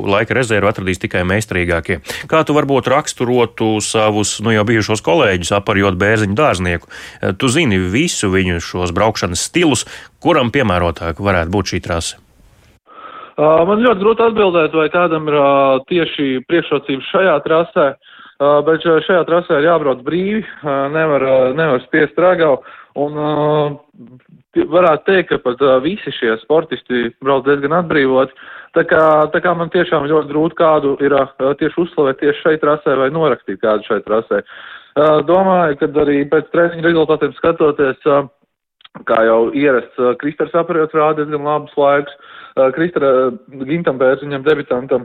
laika 0.08 0.36
rezervu 0.36 0.70
atradīs 0.70 1.02
tikai 1.02 1.24
meistarīgākie. 1.28 2.00
Kā 2.30 2.42
tu 2.46 2.56
varbūt 2.56 2.90
raksturotu 2.92 3.76
savus 3.84 4.36
nu, 4.44 4.52
jau 4.54 4.66
bijušos 4.68 5.04
kolēģus, 5.06 5.54
aparjot 5.58 5.98
bērziņu 6.00 6.36
dārznieku? 6.38 6.92
Tu 7.40 7.52
zini 7.52 7.80
visu 7.80 8.30
viņu 8.32 8.60
šos 8.64 8.94
braukšanas 8.96 9.48
stilus, 9.50 9.86
kuram 10.22 10.52
piemērotāk 10.54 11.20
varētu 11.22 11.52
būt 11.52 11.74
šī 11.74 11.82
trasa? 11.84 12.22
Man 13.36 13.82
ļoti 13.84 14.00
grūti 14.00 14.22
atbildēt, 14.24 14.72
vai 14.72 14.86
kādam 14.88 15.26
ir 15.28 15.34
tieši 15.90 16.46
priekšrocības 16.48 17.10
šajā 17.12 17.34
trasē. 17.44 17.88
Uh, 17.92 18.12
bet 18.38 18.84
šajā 18.84 19.22
trasē 19.28 19.60
ir 19.60 19.70
jābrauc 19.70 20.02
brīvi, 20.06 20.42
uh, 20.44 20.86
nevar, 20.92 21.24
nevar 21.56 21.80
spiest 21.86 22.18
ragavu. 22.20 22.60
Un 22.96 23.16
varētu 24.56 25.04
teikt, 25.04 25.28
ka 25.28 25.38
pat 25.44 25.60
visi 25.84 26.12
šie 26.16 26.36
sportisti 26.40 27.10
brauc 27.24 27.44
diezgan 27.44 27.74
atbrīvoti. 27.82 28.32
Tā 28.76 28.84
kā, 28.88 29.02
tā 29.32 29.40
kā 29.44 29.52
man 29.56 29.68
tiešām 29.72 30.06
ļoti 30.08 30.32
grūti 30.32 30.56
kādu 30.56 30.94
ir 31.04 31.14
tieši 31.60 31.80
uzslavēt 31.80 32.20
tieši 32.20 32.42
šeit 32.42 32.62
trasē 32.64 32.96
vai 33.00 33.10
norakstīt 33.12 33.60
kādu 33.60 33.84
šeit 33.88 34.04
trasē. 34.08 34.42
Domāju, 35.28 35.76
ka 35.80 35.90
arī 36.02 36.22
pēc 36.28 36.48
treniņa 36.52 36.86
rezultātiem 36.88 37.34
skatoties, 37.36 38.00
kā 39.08 39.18
jau 39.28 39.40
ierasts, 39.52 40.00
Kristers 40.20 40.56
apriots 40.56 40.96
rāda 40.96 41.20
diezgan 41.20 41.44
labus 41.44 41.76
laikus. 41.76 42.16
Kristera 42.76 43.30
Gintam 43.68 44.00
Bērziņam 44.00 44.44
debitantam 44.44 45.04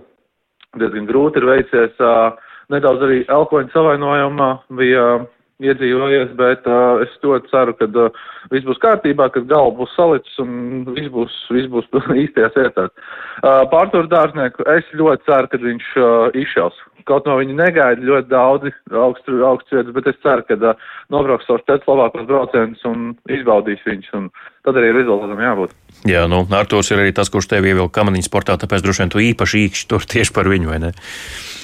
diezgan 0.80 1.08
grūti 1.10 1.42
ir 1.42 1.50
veicies. 1.50 1.98
Uh, 2.00 2.32
nedaudz 2.72 3.06
arī 3.08 3.22
elkoņa 3.30 3.74
savainojumā 3.76 4.50
bija 4.80 5.06
uh, 5.20 5.30
iedzīvojies, 5.62 6.34
bet 6.40 6.66
uh, 6.70 7.02
es 7.06 7.14
ļoti 7.24 7.50
ceru, 7.52 7.74
ka 7.78 7.88
uh, 7.90 8.22
viss 8.54 8.66
būs 8.68 8.80
kārtībā, 8.82 9.30
ka 9.34 9.44
galva 9.50 9.74
būs 9.82 9.94
salicis 9.98 10.40
un 10.42 10.86
viss 10.96 11.12
būs, 11.14 11.36
viss 11.54 11.70
būs 11.72 11.90
īstajās 12.26 12.58
vietās. 12.58 12.94
Uh, 13.42 13.62
Pārtur 13.72 14.10
dārznieku 14.12 14.66
es 14.74 14.88
ļoti 14.98 15.28
ceru, 15.30 15.52
ka 15.52 15.62
viņš 15.62 15.92
uh, 16.00 16.40
izšaus. 16.42 16.80
Kaut 17.10 17.26
no 17.26 17.34
viņa 17.40 17.56
negaida 17.58 18.06
ļoti 18.06 18.30
daudzi 18.30 18.74
augstu, 18.94 19.40
augstu 19.46 19.80
vietas, 19.80 19.94
bet 19.96 20.10
es 20.12 20.20
ceru, 20.26 20.46
ka 20.50 20.58
uh, 20.58 20.90
nobrauks 21.14 21.48
savus 21.50 21.66
četrus 21.66 21.90
labākos 21.90 22.28
braucienus 22.30 22.84
un 22.90 23.14
izbaudīs 23.30 23.86
viņus, 23.88 24.12
un 24.18 24.30
tad 24.66 24.78
arī 24.82 24.94
rezultātam 24.98 25.42
jābūt. 25.42 25.78
Jā, 26.10 26.26
nu, 26.30 26.44
Artūrs 26.58 26.94
ir 26.94 27.02
arī 27.04 27.14
tas, 27.14 27.30
kurš 27.30 27.52
tevi 27.52 27.74
ievilka 27.74 28.00
kamaniņu 28.00 28.26
sportā, 28.26 28.58
tāpēc 28.62 28.86
droši 28.86 29.04
vien 29.04 29.14
tu 29.14 29.26
īpaši 29.32 29.66
īkšķi 29.68 29.90
tur 29.90 30.06
tieši 30.14 30.34
par 30.34 30.50
viņu, 30.50 30.72
vai 30.74 30.80
ne? 30.82 30.94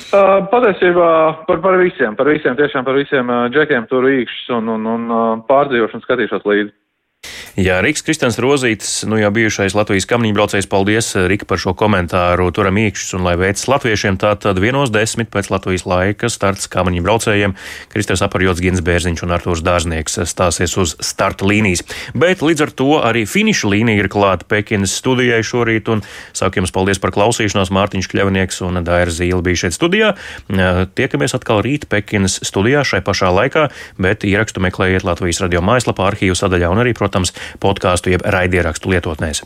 Uh, 0.08 0.46
patiesībā 0.48 1.08
par, 1.50 1.58
par 1.60 1.76
visiem, 1.82 2.13
par 2.15 2.30
visiem, 2.32 2.54
tiešām 2.56 2.86
par 2.88 2.96
visiem 2.96 3.28
uh, 3.28 3.50
džekiem 3.52 3.89
tur 3.89 4.06
īkšķis 4.08 4.54
un, 4.56 4.70
un, 4.72 4.86
un 4.88 5.10
uh, 5.12 5.24
pārdzīvošanu 5.50 6.06
skatīšos 6.06 6.46
līdzi. 6.48 6.72
Jā, 7.58 7.80
Rīgas 7.82 8.04
Kristians 8.06 8.36
Rozītis, 8.38 9.00
nu 9.10 9.17
jau 9.17 9.32
bijušais 9.34 9.74
Latvijas 9.74 10.06
kamniņbraucējs, 10.12 10.67
paldies 10.70 11.08
Rika 11.26 11.48
par 11.50 11.58
šo 11.58 11.72
komentāru. 11.74 12.52
Turam 12.54 12.78
īkšķus 12.78 13.15
un 13.17 13.24
lai 13.26 13.32
veicas 13.41 13.63
latviešiem, 13.65 14.20
tā 14.22 14.36
tad 14.38 14.60
vienos 14.62 14.91
desmit 14.93 15.32
pēc 15.34 15.50
Latvijas 15.50 15.88
laika 15.89 16.30
starts 16.30 16.70
kamniņbraucējiem. 16.70 17.56
Kristers 17.89 18.22
Aparjots, 18.22 18.62
Gins 18.62 18.84
Bērziņš 18.86 19.24
un 19.26 19.34
Artūrs 19.34 19.63
Dārznieks 19.65 20.20
stāsies 20.30 20.78
uz 20.78 20.93
starta 21.02 21.48
līnijas. 21.50 21.82
Bet 22.13 22.43
līdz 22.46 22.62
ar 22.67 22.74
to 22.78 23.00
arī 23.02 23.24
finiša 23.26 23.74
līnija 23.74 24.06
ir 24.06 24.12
klāta 24.13 24.46
Pekinas 24.46 24.93
studijai 25.02 25.41
šorīt 25.41 25.89
un 25.89 26.06
saku 26.38 26.62
jums 26.62 26.76
paldies 26.78 27.02
par 27.02 27.15
klausīšanos. 27.17 27.74
Mārtiņš 27.74 28.12
Kļavnieks 28.13 28.62
un 28.70 28.84
Daira 28.86 29.10
Zīle 29.10 29.41
bija 29.41 29.63
šeit 29.63 29.80
studijā. 29.80 30.13
Tiekamies 30.93 31.34
atkal 31.34 31.65
rīt 31.65 31.89
Pekinas 31.89 32.38
studijā 32.46 32.86
šai 32.86 33.02
pašā 33.02 33.34
laikā, 33.34 33.65
bet 33.98 34.30
ierakstu 34.30 34.62
meklējiet 34.62 35.10
Latvijas 35.10 35.41
radio 35.41 35.65
mājaslapā, 35.65 36.13
arhīvu 36.13 36.38
sadaļā 36.38 36.70
un 36.70 36.86
arī, 36.86 36.93
protams, 36.93 37.34
podkāstu 37.63 38.13
jeb 38.13 38.25
raidierakstu 38.25 38.91
lietotnēs. 38.91 39.43